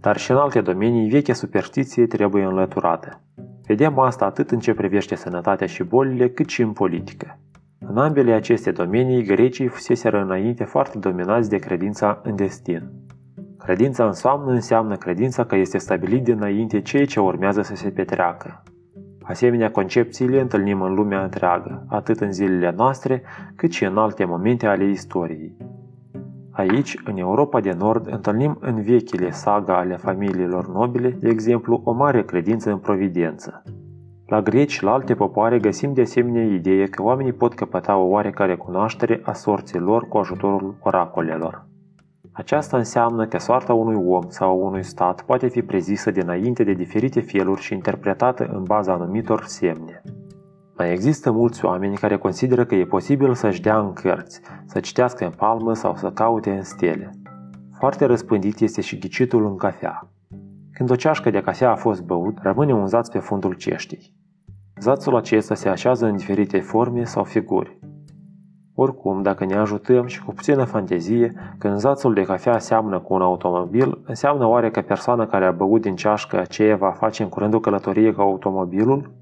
Dar 0.00 0.16
și 0.16 0.30
în 0.30 0.36
alte 0.36 0.60
domenii, 0.60 1.08
vechea 1.08 1.32
superstiție 1.32 2.06
trebuie 2.06 2.44
înlăturată. 2.44 3.20
Vedem 3.66 3.98
asta 3.98 4.24
atât 4.24 4.50
în 4.50 4.58
ce 4.58 4.74
privește 4.74 5.14
sănătatea 5.14 5.66
și 5.66 5.82
bolile, 5.82 6.28
cât 6.28 6.48
și 6.48 6.62
în 6.62 6.72
politică. 6.72 7.38
În 7.78 7.96
ambele 7.96 8.32
aceste 8.32 8.70
domenii, 8.70 9.24
grecii 9.24 9.66
fuseseră 9.66 10.22
înainte 10.22 10.64
foarte 10.64 10.98
dominați 10.98 11.48
de 11.48 11.56
credința 11.56 12.20
în 12.22 12.36
destin. 12.36 12.90
Credința 13.64 14.06
în 14.06 14.12
soamnă 14.12 14.50
înseamnă 14.50 14.96
credința 14.96 15.44
că 15.44 15.56
este 15.56 15.78
stabilit 15.78 16.24
dinainte 16.24 16.80
ceea 16.80 17.04
ce 17.04 17.20
urmează 17.20 17.62
să 17.62 17.74
se 17.74 17.90
petreacă. 17.90 18.62
Asemenea 19.22 19.70
concepții 19.70 20.28
le 20.28 20.40
întâlnim 20.40 20.80
în 20.80 20.94
lumea 20.94 21.22
întreagă, 21.22 21.86
atât 21.88 22.20
în 22.20 22.32
zilele 22.32 22.74
noastre, 22.76 23.22
cât 23.56 23.72
și 23.72 23.84
în 23.84 23.96
alte 23.96 24.24
momente 24.24 24.66
ale 24.66 24.84
istoriei. 24.84 25.56
Aici, 26.50 26.96
în 27.04 27.16
Europa 27.16 27.60
de 27.60 27.72
Nord, 27.78 28.06
întâlnim 28.12 28.56
în 28.60 28.82
vechile 28.82 29.30
saga 29.30 29.76
ale 29.76 29.96
familiilor 29.96 30.68
nobile, 30.68 31.08
de 31.20 31.28
exemplu, 31.28 31.80
o 31.84 31.92
mare 31.92 32.22
credință 32.22 32.70
în 32.70 32.78
providență. 32.78 33.62
La 34.26 34.42
greci 34.42 34.72
și 34.72 34.84
la 34.84 34.92
alte 34.92 35.14
popoare 35.14 35.58
găsim 35.58 35.92
de 35.92 36.00
asemenea 36.00 36.44
ideea 36.44 36.86
că 36.90 37.02
oamenii 37.02 37.32
pot 37.32 37.54
căpăta 37.54 37.96
o 37.96 38.08
oarecare 38.08 38.56
cunoaștere 38.56 39.20
a 39.24 39.32
sorții 39.32 39.78
lor 39.78 40.08
cu 40.08 40.18
ajutorul 40.18 40.76
oracolelor. 40.80 41.72
Aceasta 42.36 42.76
înseamnă 42.76 43.26
că 43.26 43.38
soarta 43.38 43.72
unui 43.72 44.04
om 44.06 44.24
sau 44.28 44.66
unui 44.66 44.82
stat 44.82 45.22
poate 45.22 45.48
fi 45.48 45.62
prezisă 45.62 46.10
dinainte 46.10 46.64
de 46.64 46.72
diferite 46.72 47.20
feluri 47.20 47.60
și 47.60 47.72
interpretată 47.72 48.44
în 48.52 48.62
baza 48.62 48.92
anumitor 48.92 49.44
semne. 49.44 50.02
Mai 50.76 50.92
există 50.92 51.30
mulți 51.30 51.64
oameni 51.64 51.96
care 51.96 52.16
consideră 52.16 52.64
că 52.64 52.74
e 52.74 52.84
posibil 52.84 53.34
să-și 53.34 53.60
dea 53.60 53.78
în 53.78 53.92
cărți, 53.92 54.40
să 54.66 54.80
citească 54.80 55.24
în 55.24 55.30
palmă 55.30 55.74
sau 55.74 55.96
să 55.96 56.10
caute 56.10 56.50
în 56.50 56.62
stele. 56.62 57.10
Foarte 57.78 58.04
răspândit 58.04 58.60
este 58.60 58.80
și 58.80 58.98
ghicitul 58.98 59.46
în 59.46 59.56
cafea. 59.56 60.08
Când 60.72 60.90
o 60.90 60.96
ceașcă 60.96 61.30
de 61.30 61.40
cafea 61.40 61.70
a 61.70 61.76
fost 61.76 62.02
băut, 62.02 62.38
rămâne 62.42 62.74
un 62.74 62.86
zaț 62.86 63.08
pe 63.08 63.18
fundul 63.18 63.54
ceștii. 63.54 64.14
Zațul 64.80 65.16
acesta 65.16 65.54
se 65.54 65.68
așează 65.68 66.06
în 66.06 66.16
diferite 66.16 66.60
forme 66.60 67.04
sau 67.04 67.24
figuri. 67.24 67.78
Oricum, 68.76 69.22
dacă 69.22 69.44
ne 69.44 69.54
ajutăm 69.54 70.06
și 70.06 70.22
cu 70.22 70.34
puțină 70.34 70.64
fantezie, 70.64 71.32
când 71.58 71.78
zațul 71.78 72.14
de 72.14 72.22
cafea 72.22 72.58
seamănă 72.58 72.98
cu 72.98 73.14
un 73.14 73.20
automobil, 73.20 73.98
înseamnă 74.06 74.46
oare 74.46 74.70
că 74.70 74.80
persoana 74.80 75.26
care 75.26 75.44
a 75.44 75.50
băut 75.50 75.80
din 75.80 75.96
ceașcă 75.96 76.38
aceea 76.38 76.76
va 76.76 76.90
face 76.90 77.22
în 77.22 77.28
curând 77.28 77.54
o 77.54 77.60
călătorie 77.60 78.12
cu 78.12 78.20
automobilul? 78.20 79.12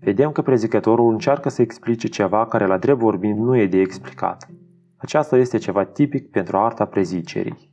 Vedem 0.00 0.30
că 0.30 0.42
prezicătorul 0.42 1.12
încearcă 1.12 1.48
să 1.48 1.62
explice 1.62 2.08
ceva 2.08 2.46
care 2.46 2.66
la 2.66 2.78
drept 2.78 2.98
vorbind 2.98 3.38
nu 3.38 3.56
e 3.56 3.66
de 3.66 3.78
explicat. 3.78 4.48
Aceasta 4.96 5.36
este 5.36 5.58
ceva 5.58 5.84
tipic 5.84 6.30
pentru 6.30 6.56
arta 6.56 6.84
prezicerii. 6.84 7.72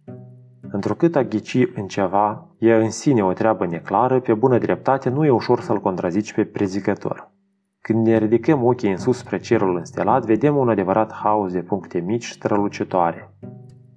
Întrucât 0.71 1.15
a 1.15 1.23
ghici 1.23 1.67
în 1.75 1.87
ceva 1.87 2.47
e 2.57 2.73
în 2.73 2.91
sine 2.91 3.23
o 3.23 3.33
treabă 3.33 3.65
neclară, 3.65 4.19
pe 4.19 4.33
bună 4.33 4.57
dreptate 4.57 5.09
nu 5.09 5.25
e 5.25 5.29
ușor 5.29 5.59
să-l 5.59 5.79
contrazici 5.79 6.33
pe 6.33 6.43
prezicător. 6.43 7.30
Când 7.81 8.05
ne 8.05 8.17
ridicăm 8.17 8.63
ochii 8.63 8.91
în 8.91 8.97
sus 8.97 9.17
spre 9.17 9.37
cerul 9.37 9.75
înstelat, 9.75 10.25
vedem 10.25 10.57
un 10.57 10.69
adevărat 10.69 11.13
haos 11.13 11.51
de 11.51 11.61
puncte 11.61 11.99
mici 11.99 12.29
strălucitoare. 12.29 13.33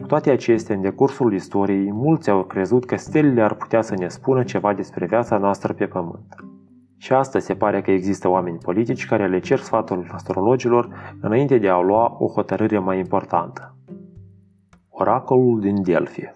Cu 0.00 0.06
toate 0.06 0.30
acestea, 0.30 0.74
în 0.74 0.80
decursul 0.80 1.34
istoriei, 1.34 1.92
mulți 1.92 2.30
au 2.30 2.44
crezut 2.44 2.84
că 2.84 2.96
stelele 2.96 3.42
ar 3.42 3.54
putea 3.54 3.82
să 3.82 3.94
ne 3.94 4.08
spună 4.08 4.42
ceva 4.42 4.74
despre 4.74 5.06
viața 5.06 5.38
noastră 5.38 5.72
pe 5.72 5.86
pământ. 5.86 6.34
Și 6.96 7.12
astăzi 7.12 7.46
se 7.46 7.54
pare 7.54 7.82
că 7.82 7.90
există 7.90 8.28
oameni 8.28 8.58
politici 8.58 9.06
care 9.06 9.28
le 9.28 9.38
cer 9.38 9.58
sfatul 9.58 10.10
astrologilor 10.12 11.16
înainte 11.20 11.58
de 11.58 11.68
a 11.68 11.80
lua 11.80 12.16
o 12.18 12.26
hotărâre 12.26 12.78
mai 12.78 12.98
importantă. 12.98 13.76
Oracolul 14.88 15.60
din 15.60 15.82
Delphi 15.82 16.32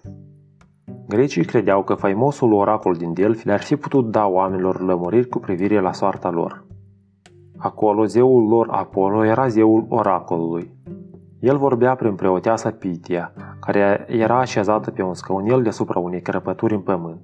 Grecii 1.07 1.45
credeau 1.45 1.83
că 1.83 1.93
faimosul 1.93 2.53
oracol 2.53 2.95
din 2.95 3.13
Delphi 3.13 3.45
le-ar 3.45 3.61
fi 3.61 3.75
putut 3.75 4.11
da 4.11 4.27
oamenilor 4.27 4.81
lămuriri 4.81 5.27
cu 5.27 5.39
privire 5.39 5.79
la 5.79 5.91
soarta 5.91 6.29
lor. 6.29 6.67
Acolo 7.61 8.05
zeul 8.05 8.47
lor 8.47 8.67
Apollo 8.69 9.25
era 9.25 9.47
zeul 9.47 9.85
oracolului. 9.89 10.71
El 11.39 11.57
vorbea 11.57 11.95
prin 11.95 12.15
preoteasa 12.15 12.71
Pitia, 12.71 13.33
care 13.59 14.05
era 14.07 14.39
așezată 14.39 14.91
pe 14.91 15.01
un 15.01 15.13
scăunel 15.13 15.61
deasupra 15.61 15.99
unei 15.99 16.21
crăpături 16.21 16.73
în 16.73 16.81
pământ. 16.81 17.21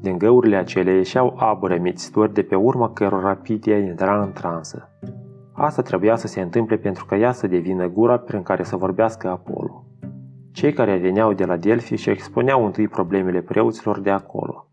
Din 0.00 0.18
găurile 0.18 0.56
acelea 0.56 0.94
ieșeau 0.94 1.34
abure 1.36 1.78
mițitori 1.78 2.32
de 2.32 2.42
pe 2.42 2.54
urma 2.54 2.92
cărora 2.92 3.34
Pitia 3.34 3.78
intra 3.78 4.22
în 4.22 4.32
transă. 4.32 4.88
Asta 5.52 5.82
trebuia 5.82 6.16
să 6.16 6.26
se 6.26 6.40
întâmple 6.40 6.76
pentru 6.76 7.04
că 7.04 7.14
ea 7.14 7.32
să 7.32 7.46
devină 7.46 7.88
gura 7.88 8.18
prin 8.18 8.42
care 8.42 8.62
să 8.62 8.76
vorbească 8.76 9.28
Apollo. 9.28 9.84
Cei 10.52 10.72
care 10.72 10.96
veneau 10.96 11.32
de 11.32 11.44
la 11.44 11.56
Delphi 11.56 11.94
și 11.94 12.10
expuneau 12.10 12.64
întâi 12.64 12.88
problemele 12.88 13.40
preoților 13.40 14.00
de 14.00 14.10
acolo. 14.10 14.66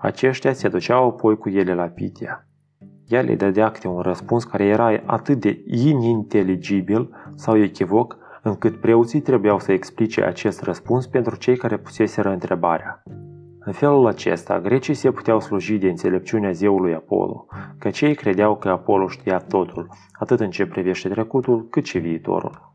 Aceștia 0.00 0.52
se 0.52 0.68
duceau 0.68 1.08
apoi 1.08 1.36
cu 1.36 1.48
ele 1.48 1.74
la 1.74 1.84
Pitia. 1.84 2.46
Ea 3.08 3.20
le 3.20 3.34
dădea 3.34 3.70
câte 3.70 3.88
un 3.88 4.00
răspuns 4.00 4.44
care 4.44 4.64
era 4.64 5.00
atât 5.04 5.40
de 5.40 5.62
ininteligibil 5.66 7.10
sau 7.34 7.56
echivoc, 7.56 8.16
încât 8.42 8.80
preoții 8.80 9.20
trebuiau 9.20 9.58
să 9.58 9.72
explice 9.72 10.22
acest 10.22 10.62
răspuns 10.62 11.06
pentru 11.06 11.36
cei 11.36 11.56
care 11.56 11.76
puseseră 11.76 12.30
întrebarea. 12.30 13.02
În 13.58 13.72
felul 13.72 14.06
acesta, 14.06 14.60
grecii 14.60 14.94
se 14.94 15.10
puteau 15.10 15.40
sluji 15.40 15.78
de 15.78 15.88
înțelepciunea 15.88 16.50
zeului 16.50 16.94
Apollo, 16.94 17.46
că 17.78 17.90
cei 17.90 18.14
credeau 18.14 18.56
că 18.56 18.68
Apollo 18.68 19.08
știa 19.08 19.38
totul, 19.38 19.88
atât 20.18 20.40
în 20.40 20.50
ce 20.50 20.66
privește 20.66 21.08
trecutul, 21.08 21.66
cât 21.70 21.84
și 21.84 21.98
viitorul. 21.98 22.74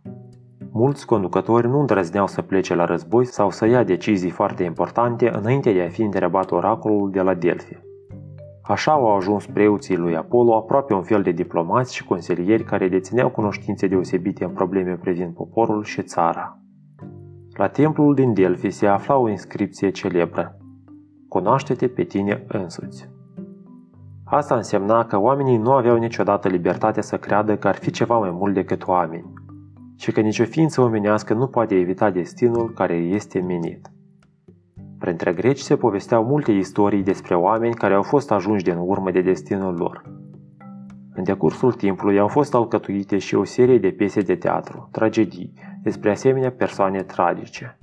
Mulți 0.72 1.06
conducători 1.06 1.68
nu 1.68 1.80
îndrăzneau 1.80 2.28
să 2.28 2.42
plece 2.42 2.76
la 2.76 2.86
război 2.86 3.26
sau 3.26 3.50
să 3.50 3.66
ia 3.66 3.84
decizii 3.84 4.30
foarte 4.30 4.64
importante 4.64 5.30
înainte 5.30 5.72
de 5.74 5.82
a 5.82 5.90
fi 5.90 6.02
întrebat 6.02 6.52
oracolul 6.52 7.12
de 7.12 7.22
la 7.22 7.34
Delphi. 7.34 7.91
Așa 8.64 8.92
au 8.92 9.16
ajuns 9.16 9.46
preoții 9.46 9.98
lui 9.98 10.16
Apollo 10.16 10.56
aproape 10.56 10.94
un 10.94 11.04
fel 11.04 11.22
de 11.22 11.32
diplomați 11.32 11.96
și 11.96 12.06
consilieri 12.06 12.64
care 12.64 12.88
dețineau 12.88 13.30
cunoștințe 13.30 13.88
deosebite 13.88 14.44
în 14.44 14.52
probleme 14.52 14.96
privind 14.96 15.34
poporul 15.34 15.84
și 15.84 16.02
țara. 16.02 16.58
La 17.54 17.68
templul 17.68 18.16
din 18.16 18.34
Delphi 18.34 18.70
se 18.70 18.88
afla 18.88 19.18
o 19.18 19.30
inscripție 19.30 19.90
celebră. 19.90 20.58
Cunoaște-te 21.28 21.88
pe 21.88 22.04
tine 22.04 22.46
însuți. 22.48 23.10
Asta 24.24 24.56
însemna 24.56 25.06
că 25.06 25.18
oamenii 25.18 25.58
nu 25.58 25.72
aveau 25.72 25.98
niciodată 25.98 26.48
libertatea 26.48 27.02
să 27.02 27.18
creadă 27.18 27.58
că 27.58 27.68
ar 27.68 27.76
fi 27.76 27.92
ceva 27.92 28.18
mai 28.18 28.32
mult 28.32 28.54
decât 28.54 28.88
oameni 28.88 29.34
și 29.98 30.12
că 30.12 30.22
nicio 30.22 30.44
ființă 30.44 30.82
omenească 30.82 31.34
nu 31.34 31.48
poate 31.48 31.76
evita 31.76 32.10
destinul 32.10 32.70
care 32.74 32.94
este 32.94 33.40
menit. 33.40 33.92
Printre 35.02 35.34
greci 35.34 35.60
se 35.60 35.76
povesteau 35.76 36.24
multe 36.24 36.52
istorii 36.52 37.04
despre 37.04 37.36
oameni 37.36 37.74
care 37.74 37.94
au 37.94 38.02
fost 38.02 38.32
ajunși 38.32 38.64
din 38.64 38.78
urmă 38.78 39.12
de 39.12 39.22
destinul 39.22 39.76
lor. 39.76 40.04
În 41.14 41.24
decursul 41.24 41.74
timpului 41.74 42.20
au 42.20 42.28
fost 42.28 42.54
alcătuite 42.54 43.18
și 43.18 43.36
o 43.36 43.44
serie 43.44 43.78
de 43.78 43.90
piese 43.90 44.22
de 44.22 44.36
teatru, 44.36 44.90
tragedii, 44.92 45.54
despre 45.84 46.12
asemenea 46.12 46.52
persoane 46.52 47.04
tragice. 47.04 47.78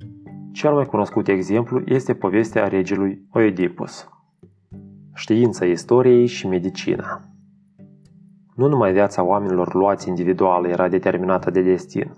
Cel 0.53 0.73
mai 0.73 0.85
cunoscut 0.85 1.29
exemplu 1.29 1.83
este 1.85 2.15
povestea 2.15 2.69
regelui 2.69 3.27
Oedipus. 3.33 4.09
Știința 5.15 5.65
istoriei 5.65 6.27
și 6.27 6.47
medicina 6.47 7.21
Nu 8.55 8.69
numai 8.69 8.93
viața 8.93 9.23
oamenilor 9.23 9.75
luați 9.75 10.09
individual 10.09 10.65
era 10.65 10.89
determinată 10.89 11.51
de 11.51 11.63
destin. 11.63 12.15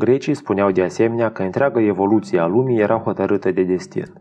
Grecii 0.00 0.34
spuneau 0.34 0.70
de 0.70 0.82
asemenea 0.82 1.30
că 1.32 1.42
întreaga 1.42 1.80
evoluție 1.80 2.38
a 2.38 2.46
lumii 2.46 2.80
era 2.80 2.98
hotărâtă 2.98 3.50
de 3.50 3.62
destin. 3.62 4.12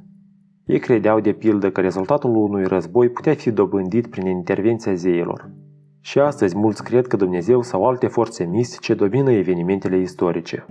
Ei 0.65 0.79
credeau 0.79 1.19
de 1.19 1.31
pildă 1.31 1.71
că 1.71 1.81
rezultatul 1.81 2.35
unui 2.35 2.63
război 2.63 3.09
putea 3.09 3.33
fi 3.33 3.51
dobândit 3.51 4.07
prin 4.07 4.25
intervenția 4.25 4.93
zeilor. 4.93 5.49
Și 6.01 6.19
astăzi 6.19 6.57
mulți 6.57 6.83
cred 6.83 7.07
că 7.07 7.15
Dumnezeu 7.15 7.61
sau 7.61 7.85
alte 7.85 8.07
forțe 8.07 8.43
mistice 8.43 8.93
domină 8.93 9.31
evenimentele 9.31 9.97
istorice. 9.97 10.65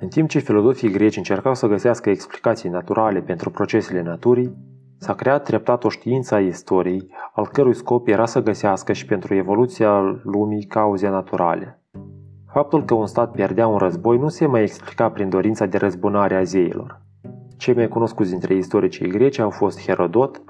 În 0.00 0.08
timp 0.08 0.28
ce 0.28 0.38
filozofii 0.38 0.90
greci 0.90 1.16
încercau 1.16 1.54
să 1.54 1.66
găsească 1.66 2.10
explicații 2.10 2.68
naturale 2.68 3.20
pentru 3.20 3.50
procesele 3.50 4.02
naturii, 4.02 4.56
s-a 4.98 5.14
creat 5.14 5.44
treptat 5.44 5.84
o 5.84 5.88
știință 5.88 6.34
a 6.34 6.40
istoriei, 6.40 7.10
al 7.34 7.46
cărui 7.46 7.74
scop 7.74 8.08
era 8.08 8.26
să 8.26 8.42
găsească 8.42 8.92
și 8.92 9.06
pentru 9.06 9.34
evoluția 9.34 10.20
lumii 10.22 10.64
cauze 10.64 11.08
naturale. 11.08 11.80
Faptul 12.52 12.84
că 12.84 12.94
un 12.94 13.06
stat 13.06 13.30
pierdea 13.30 13.66
un 13.66 13.78
război 13.78 14.18
nu 14.18 14.28
se 14.28 14.46
mai 14.46 14.62
explica 14.62 15.10
prin 15.10 15.28
dorința 15.28 15.66
de 15.66 15.76
răzbunare 15.76 16.36
a 16.36 16.42
zeilor. 16.42 17.00
Cei 17.56 17.74
mai 17.74 17.88
cunoscuți 17.88 18.30
dintre 18.30 18.54
istoricii 18.54 19.08
greci 19.08 19.38
au 19.38 19.50
fost 19.50 19.86
Herodot, 19.86 20.38
484-424 20.38 20.42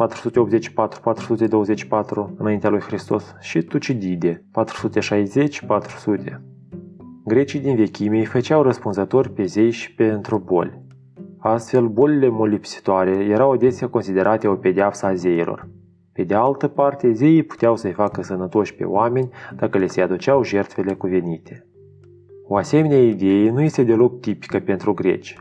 înaintea 2.37 2.71
lui 2.71 2.81
Hristos, 2.81 3.35
și 3.41 3.63
Tucidide, 3.63 4.45
460-400. 4.51 6.41
Grecii 7.25 7.61
din 7.61 7.77
vechime 7.77 8.19
îi 8.19 8.25
făceau 8.25 8.63
răspunzători 8.63 9.31
pe 9.31 9.45
zei 9.45 9.71
și 9.71 9.95
pentru 9.95 10.39
boli. 10.39 10.85
Astfel, 11.39 11.87
bolile 11.87 12.29
molipsitoare 12.29 13.11
erau 13.11 13.53
adesea 13.53 13.89
considerate 13.89 14.49
o 14.49 14.55
pedeapsă 14.55 15.07
a 15.07 15.15
zeilor. 15.15 15.69
Pe 16.13 16.23
de 16.23 16.35
altă 16.35 16.69
parte, 16.69 17.13
zeii 17.13 17.43
puteau 17.43 17.77
să-i 17.77 17.93
facă 17.93 18.23
sănătoși 18.23 18.75
pe 18.75 18.85
oameni 18.85 19.29
dacă 19.57 19.79
le 19.79 19.87
se 19.87 20.01
aduceau 20.01 20.43
jertfele 20.43 20.95
cuvenite. 20.95 21.66
O 22.49 22.57
asemenea 22.57 23.03
idee 23.03 23.51
nu 23.51 23.61
este 23.61 23.83
deloc 23.83 24.21
tipică 24.21 24.59
pentru 24.59 24.95
greci. 24.95 25.37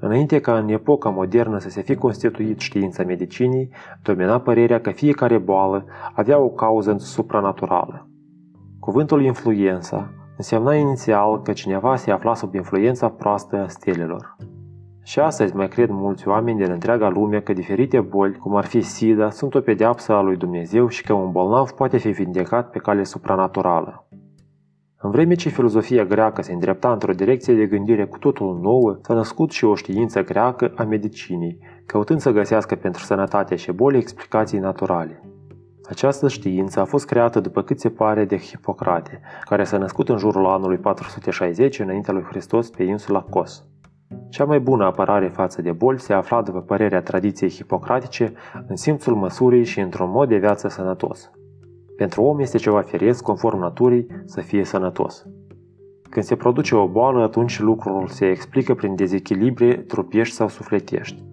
Înainte 0.00 0.40
ca 0.40 0.58
în 0.58 0.68
epoca 0.68 1.08
modernă 1.08 1.58
să 1.58 1.68
se 1.68 1.82
fi 1.82 1.94
constituit 1.94 2.58
știința 2.58 3.04
medicinii, 3.04 3.68
domina 4.02 4.40
părerea 4.40 4.80
că 4.80 4.90
fiecare 4.90 5.38
boală 5.38 5.84
avea 6.14 6.38
o 6.38 6.48
cauză 6.48 6.96
supranaturală. 6.98 8.08
Cuvântul 8.80 9.22
influența 9.22 10.10
însemna 10.36 10.74
inițial 10.74 11.42
că 11.42 11.52
cineva 11.52 11.96
se 11.96 12.10
afla 12.10 12.34
sub 12.34 12.54
influența 12.54 13.08
proastă 13.08 13.56
a 13.56 13.68
stelelor. 13.68 14.36
Și 15.02 15.20
astăzi 15.20 15.56
mai 15.56 15.68
cred 15.68 15.88
mulți 15.88 16.28
oameni 16.28 16.58
din 16.58 16.70
întreaga 16.70 17.08
lume 17.08 17.40
că 17.40 17.52
diferite 17.52 18.00
boli, 18.00 18.36
cum 18.36 18.56
ar 18.56 18.64
fi 18.64 18.80
SIDA, 18.80 19.30
sunt 19.30 19.54
o 19.54 19.60
pedeapsă 19.60 20.12
a 20.12 20.20
lui 20.20 20.36
Dumnezeu 20.36 20.88
și 20.88 21.02
că 21.02 21.12
un 21.12 21.30
bolnav 21.30 21.70
poate 21.70 21.96
fi 21.96 22.08
vindecat 22.08 22.70
pe 22.70 22.78
cale 22.78 23.04
supranaturală. 23.04 24.06
În 25.02 25.10
vreme 25.10 25.34
ce 25.34 25.48
filozofia 25.48 26.04
greacă 26.04 26.42
se 26.42 26.52
îndrepta 26.52 26.92
într-o 26.92 27.12
direcție 27.12 27.54
de 27.54 27.66
gândire 27.66 28.06
cu 28.06 28.18
totul 28.18 28.58
nouă, 28.62 28.98
s-a 29.02 29.14
născut 29.14 29.50
și 29.50 29.64
o 29.64 29.74
știință 29.74 30.22
greacă 30.22 30.72
a 30.76 30.82
medicinii, 30.82 31.58
căutând 31.86 32.20
să 32.20 32.30
găsească 32.30 32.74
pentru 32.74 33.02
sănătate 33.02 33.56
și 33.56 33.72
boli 33.72 33.96
explicații 33.96 34.58
naturale. 34.58 35.22
Această 35.88 36.28
știință 36.28 36.80
a 36.80 36.84
fost 36.84 37.06
creată 37.06 37.40
după 37.40 37.62
cât 37.62 37.80
se 37.80 37.88
pare 37.88 38.24
de 38.24 38.36
Hipocrate, 38.36 39.20
care 39.44 39.64
s-a 39.64 39.78
născut 39.78 40.08
în 40.08 40.18
jurul 40.18 40.46
anului 40.46 40.78
460 40.78 41.78
înaintea 41.78 42.12
lui 42.12 42.22
Hristos 42.22 42.70
pe 42.70 42.82
insula 42.82 43.20
Kos. 43.30 43.64
Cea 44.28 44.44
mai 44.44 44.60
bună 44.60 44.84
apărare 44.84 45.28
față 45.28 45.62
de 45.62 45.72
boli 45.72 46.00
se 46.00 46.12
afla, 46.12 46.42
după 46.42 46.60
părerea 46.60 47.02
tradiției 47.02 47.50
hipocratice, 47.50 48.32
în 48.66 48.76
simțul 48.76 49.14
măsurii 49.14 49.64
și 49.64 49.80
într-un 49.80 50.10
mod 50.10 50.28
de 50.28 50.36
viață 50.36 50.68
sănătos. 50.68 51.30
Pentru 52.00 52.22
om 52.22 52.38
este 52.38 52.58
ceva 52.58 52.80
firesc, 52.80 53.22
conform 53.22 53.58
naturii, 53.58 54.06
să 54.24 54.40
fie 54.40 54.64
sănătos. 54.64 55.26
Când 56.10 56.24
se 56.24 56.36
produce 56.36 56.74
o 56.74 56.88
boală, 56.88 57.22
atunci 57.22 57.60
lucrul 57.60 58.06
se 58.06 58.26
explică 58.26 58.74
prin 58.74 58.94
dezechilibre 58.94 59.76
trupiești 59.76 60.34
sau 60.34 60.48
sufletești. 60.48 61.24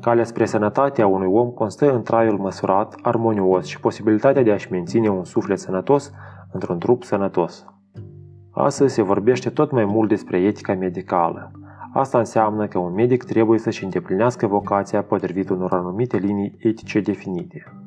Calea 0.00 0.24
spre 0.24 0.44
sănătatea 0.44 1.06
unui 1.06 1.26
om 1.26 1.50
constă 1.50 1.94
în 1.94 2.02
traiul 2.02 2.38
măsurat, 2.38 2.94
armonios 3.02 3.66
și 3.66 3.80
posibilitatea 3.80 4.42
de 4.42 4.52
a-și 4.52 4.70
menține 4.70 5.08
un 5.08 5.24
suflet 5.24 5.58
sănătos 5.58 6.12
într-un 6.52 6.78
trup 6.78 7.02
sănătos. 7.02 7.66
Astăzi 8.50 8.94
se 8.94 9.02
vorbește 9.02 9.50
tot 9.50 9.70
mai 9.70 9.84
mult 9.84 10.08
despre 10.08 10.38
etica 10.38 10.74
medicală. 10.74 11.50
Asta 11.92 12.18
înseamnă 12.18 12.66
că 12.66 12.78
un 12.78 12.92
medic 12.94 13.24
trebuie 13.24 13.58
să-și 13.58 13.84
îndeplinească 13.84 14.46
vocația 14.46 15.02
potrivit 15.02 15.48
unor 15.48 15.72
anumite 15.72 16.16
linii 16.16 16.54
etice 16.58 17.00
definite. 17.00 17.79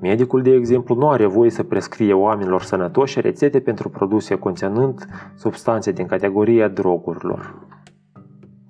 Medicul, 0.00 0.42
de 0.42 0.50
exemplu, 0.50 0.94
nu 0.94 1.08
are 1.08 1.26
voie 1.26 1.50
să 1.50 1.62
prescrie 1.62 2.12
oamenilor 2.12 2.62
sănătoși 2.62 3.20
rețete 3.20 3.60
pentru 3.60 3.88
produse 3.88 4.34
conținând 4.34 5.06
substanțe 5.34 5.92
din 5.92 6.06
categoria 6.06 6.68
drogurilor. 6.68 7.54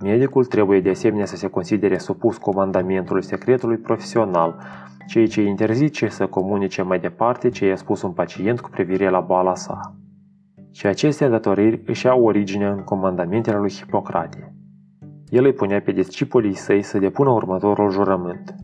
Medicul 0.02 0.44
trebuie 0.44 0.80
de 0.80 0.90
asemenea 0.90 1.26
să 1.26 1.36
se 1.36 1.48
considere 1.48 1.98
supus 1.98 2.36
comandamentului 2.36 3.22
secretului 3.22 3.76
profesional, 3.76 4.56
ceea 5.06 5.26
ce 5.26 5.42
interzice 5.42 6.08
să 6.08 6.26
comunice 6.26 6.82
mai 6.82 7.00
departe 7.00 7.48
ce 7.48 7.66
i-a 7.66 7.76
spus 7.76 8.02
un 8.02 8.10
pacient 8.10 8.60
cu 8.60 8.70
privire 8.70 9.08
la 9.08 9.20
boala 9.20 9.54
sa. 9.54 9.94
Și 10.72 10.86
aceste 10.86 11.24
îndatoriri 11.24 11.82
își 11.86 12.08
au 12.08 12.24
origine 12.24 12.66
în 12.66 12.82
comandamentele 12.84 13.56
lui 13.56 13.70
Hipocrate. 13.70 14.54
El 15.28 15.44
îi 15.44 15.52
punea 15.52 15.80
pe 15.80 15.92
discipolii 15.92 16.54
săi 16.54 16.82
să 16.82 16.98
depună 16.98 17.30
următorul 17.30 17.90
jurământ. 17.90 18.54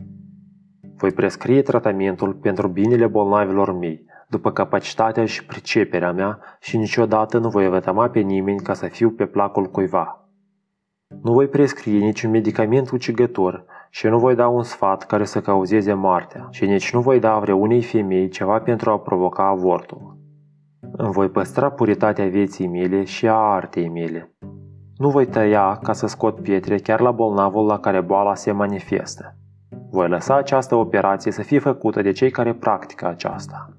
Voi 0.97 1.11
prescrie 1.11 1.61
tratamentul 1.61 2.33
pentru 2.33 2.67
binele 2.67 3.07
bolnavilor 3.07 3.77
mei, 3.77 4.05
după 4.27 4.51
capacitatea 4.51 5.25
și 5.25 5.45
priceperea 5.45 6.11
mea 6.11 6.39
și 6.59 6.77
niciodată 6.77 7.37
nu 7.37 7.49
voi 7.49 7.69
vătăma 7.69 8.09
pe 8.09 8.19
nimeni 8.19 8.59
ca 8.59 8.73
să 8.73 8.87
fiu 8.87 9.09
pe 9.09 9.25
placul 9.25 9.65
cuiva. 9.65 10.29
Nu 11.21 11.33
voi 11.33 11.47
prescrie 11.47 11.99
niciun 11.99 12.31
medicament 12.31 12.89
ucigător 12.91 13.65
și 13.89 14.07
nu 14.07 14.19
voi 14.19 14.35
da 14.35 14.47
un 14.47 14.63
sfat 14.63 15.05
care 15.05 15.23
să 15.23 15.41
cauzeze 15.41 15.93
moartea 15.93 16.47
și 16.51 16.65
nici 16.65 16.93
nu 16.93 17.01
voi 17.01 17.19
da 17.19 17.39
vreunei 17.39 17.81
femei 17.81 18.29
ceva 18.29 18.59
pentru 18.59 18.91
a 18.91 18.99
provoca 18.99 19.47
avortul. 19.47 20.17
Îmi 20.91 21.11
voi 21.11 21.29
păstra 21.29 21.69
puritatea 21.69 22.27
vieții 22.27 22.67
mele 22.67 23.03
și 23.03 23.27
a 23.27 23.35
artei 23.35 23.89
mele. 23.89 24.35
Nu 24.95 25.09
voi 25.09 25.25
tăia 25.25 25.79
ca 25.83 25.93
să 25.93 26.07
scot 26.07 26.39
pietre 26.39 26.77
chiar 26.77 26.99
la 26.99 27.11
bolnavul 27.11 27.65
la 27.65 27.79
care 27.79 28.01
boala 28.01 28.35
se 28.35 28.51
manifestă. 28.51 29.35
Voi 29.89 30.07
lăsa 30.07 30.35
această 30.35 30.75
operație 30.75 31.31
să 31.31 31.41
fie 31.41 31.59
făcută 31.59 32.01
de 32.01 32.11
cei 32.11 32.31
care 32.31 32.53
practică 32.53 33.07
aceasta. 33.07 33.69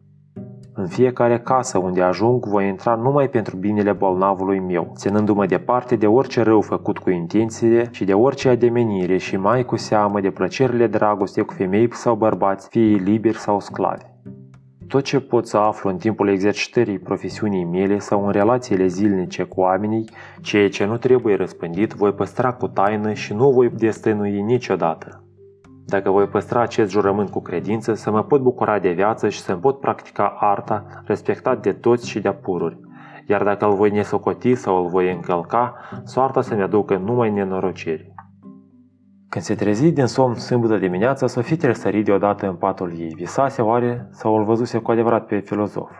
În 0.81 0.87
fiecare 0.87 1.39
casă 1.39 1.79
unde 1.79 2.03
ajung, 2.03 2.47
voi 2.47 2.69
intra 2.69 2.95
numai 2.95 3.29
pentru 3.29 3.57
binele 3.57 3.93
bolnavului 3.93 4.61
meu, 4.61 4.93
ținându-mă 4.97 5.47
departe 5.47 5.97
de 5.97 6.07
orice 6.07 6.43
rău 6.43 6.61
făcut 6.61 6.99
cu 6.99 7.11
intenție 7.11 7.89
și 7.91 8.05
de 8.05 8.15
orice 8.15 8.49
ademenire 8.49 9.17
și 9.17 9.37
mai 9.37 9.65
cu 9.65 9.77
seamă 9.77 10.21
de 10.21 10.31
plăcerile 10.31 10.87
dragoste 10.87 11.43
cu 11.43 11.53
femei 11.53 11.95
sau 11.95 12.15
bărbați, 12.15 12.69
fie 12.69 12.97
liberi 12.97 13.39
sau 13.39 13.61
sclavi. 13.61 14.05
Tot 14.89 15.03
ce 15.03 15.21
pot 15.21 15.47
să 15.47 15.57
aflu 15.57 15.91
în 15.91 15.97
timpul 15.97 16.29
exercitării 16.29 16.99
profesiunii 16.99 17.65
mele 17.65 17.99
sau 17.99 18.27
în 18.27 18.33
relațiile 18.33 18.87
zilnice 18.87 19.43
cu 19.43 19.61
oamenii, 19.61 20.11
ceea 20.41 20.69
ce 20.69 20.85
nu 20.85 20.97
trebuie 20.97 21.37
răspândit, 21.37 21.93
voi 21.93 22.13
păstra 22.13 22.53
cu 22.53 22.69
taină 22.69 23.13
și 23.13 23.35
nu 23.35 23.51
voi 23.51 23.71
destănui 23.71 24.41
niciodată. 24.41 25.23
Dacă 25.91 26.11
voi 26.11 26.27
păstra 26.27 26.61
acest 26.61 26.91
jurământ 26.91 27.31
cu 27.31 27.41
credință, 27.41 27.95
să 27.95 28.11
mă 28.11 28.23
pot 28.23 28.41
bucura 28.41 28.79
de 28.79 28.91
viață 28.91 29.29
și 29.29 29.41
să-mi 29.41 29.61
pot 29.61 29.81
practica 29.81 30.37
arta 30.41 30.87
respectat 31.05 31.63
de 31.63 31.73
toți 31.73 32.09
și 32.09 32.21
de 32.21 32.33
pururi. 32.33 32.81
Iar 33.27 33.43
dacă 33.43 33.65
îl 33.65 33.75
voi 33.75 33.91
nesocoti 33.91 34.55
sau 34.55 34.83
îl 34.83 34.89
voi 34.89 35.13
încălca, 35.13 35.75
soarta 36.05 36.41
să-mi 36.41 36.63
aducă 36.63 36.97
numai 36.97 37.31
nenorociri. 37.31 38.15
Când 39.29 39.45
se 39.45 39.55
trezi 39.55 39.91
din 39.91 40.07
somn 40.07 40.35
sâmbătă 40.35 40.79
dimineața, 40.79 41.27
Sofie 41.27 41.57
tresări 41.57 42.03
deodată 42.03 42.49
în 42.49 42.55
patul 42.55 42.99
ei. 42.99 43.13
Visase 43.15 43.63
oare 43.63 44.09
sau 44.11 44.37
îl 44.37 44.45
văzuse 44.45 44.79
cu 44.79 44.91
adevărat 44.91 45.27
pe 45.27 45.39
filozof? 45.39 45.91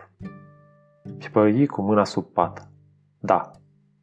Și 1.17 1.29
cu 1.65 1.81
mâna 1.81 2.03
sub 2.03 2.23
pat. 2.23 2.67
Da, 3.19 3.51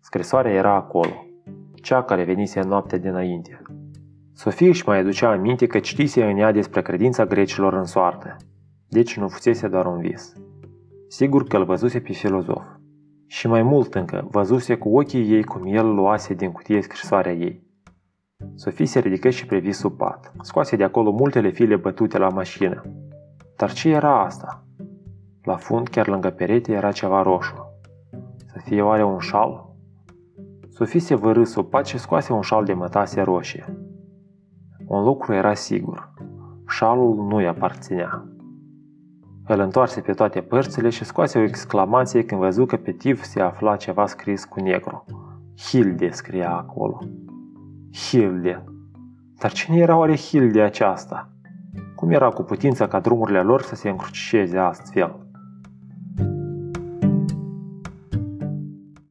scrisoarea 0.01 0.53
era 0.53 0.75
acolo. 0.75 1.27
Cea 1.75 2.03
care 2.03 2.25
venise 2.25 2.61
în 2.61 2.69
noaptea 2.69 2.99
dinainte. 2.99 3.63
Sofie 4.39 4.69
își 4.69 4.83
mai 4.87 4.99
aducea 4.99 5.31
aminte 5.31 5.67
că 5.67 5.79
citise 5.79 6.25
în 6.25 6.37
ea 6.37 6.53
despre 6.53 6.83
credința 6.83 7.27
grecilor 7.27 7.73
în 7.73 7.85
soartă. 7.85 8.37
Deci 8.89 9.17
nu 9.17 9.29
fusese 9.29 9.69
doar 9.69 9.87
un 9.87 9.99
vis. 9.99 10.33
Sigur 11.09 11.45
că 11.45 11.57
îl 11.57 11.65
văzuse 11.65 12.01
pe 12.01 12.13
filozof. 12.13 12.65
Și 13.27 13.47
mai 13.47 13.63
mult 13.63 13.95
încă, 13.95 14.29
văzuse 14.31 14.77
cu 14.77 14.99
ochii 14.99 15.33
ei 15.33 15.45
cum 15.45 15.63
el 15.67 15.95
luase 15.95 16.35
din 16.35 16.53
cutie 16.53 16.81
scrisoarea 16.81 17.33
ei. 17.33 17.63
Sofie 18.55 18.87
se 18.87 18.99
ridică 18.99 19.31
și 19.31 19.47
privi 19.47 19.73
sub 19.73 19.97
pat. 19.97 20.33
Scoase 20.41 20.77
de 20.77 20.85
acolo 20.85 21.11
multele 21.11 21.51
file 21.51 21.77
bătute 21.77 22.19
la 22.19 22.29
mașină. 22.29 22.83
Dar 23.57 23.73
ce 23.73 23.89
era 23.89 24.25
asta? 24.25 24.65
La 25.43 25.57
fund, 25.57 25.89
chiar 25.89 26.07
lângă 26.07 26.31
perete, 26.31 26.73
era 26.73 26.93
ceva 26.93 27.23
roșu. 27.23 27.55
Să 28.47 28.61
fie 28.65 28.83
oare 28.83 29.05
un 29.05 29.19
șal? 29.19 29.75
Sofie 30.69 31.01
se 31.01 31.15
vărâ 31.15 31.45
sub 31.45 31.69
pat 31.69 31.87
și 31.87 31.99
scoase 31.99 32.33
un 32.33 32.41
șal 32.41 32.65
de 32.65 32.73
mătase 32.73 33.21
roșie. 33.21 33.86
Un 34.87 35.05
lucru 35.05 35.33
era 35.33 35.55
sigur. 35.55 36.13
Șalul 36.69 37.27
nu 37.29 37.41
i 37.41 37.47
aparținea. 37.47 38.25
Îl 39.47 39.61
întoarse 39.61 40.01
pe 40.01 40.13
toate 40.13 40.41
părțile 40.41 40.89
și 40.89 41.05
scoase 41.05 41.39
o 41.39 41.43
exclamație 41.43 42.25
când 42.25 42.41
văzu 42.41 42.67
că 42.67 42.77
pe 42.77 42.93
tiv 42.93 43.23
se 43.23 43.41
afla 43.41 43.77
ceva 43.77 44.07
scris 44.07 44.45
cu 44.45 44.61
negru. 44.61 45.05
Hilde 45.69 46.11
scria 46.11 46.51
acolo. 46.51 46.99
Hilde. 47.93 48.65
Dar 49.39 49.53
cine 49.53 49.77
era 49.77 49.97
oare 49.97 50.17
Hilde 50.17 50.63
aceasta? 50.63 51.31
Cum 51.95 52.11
era 52.11 52.29
cu 52.29 52.43
putința 52.43 52.89
ca 52.89 53.01
drumurile 53.01 53.43
lor 53.43 53.63
să 53.63 53.75
se 53.75 53.89
încrucișeze 53.89 54.59
astfel? 54.59 55.26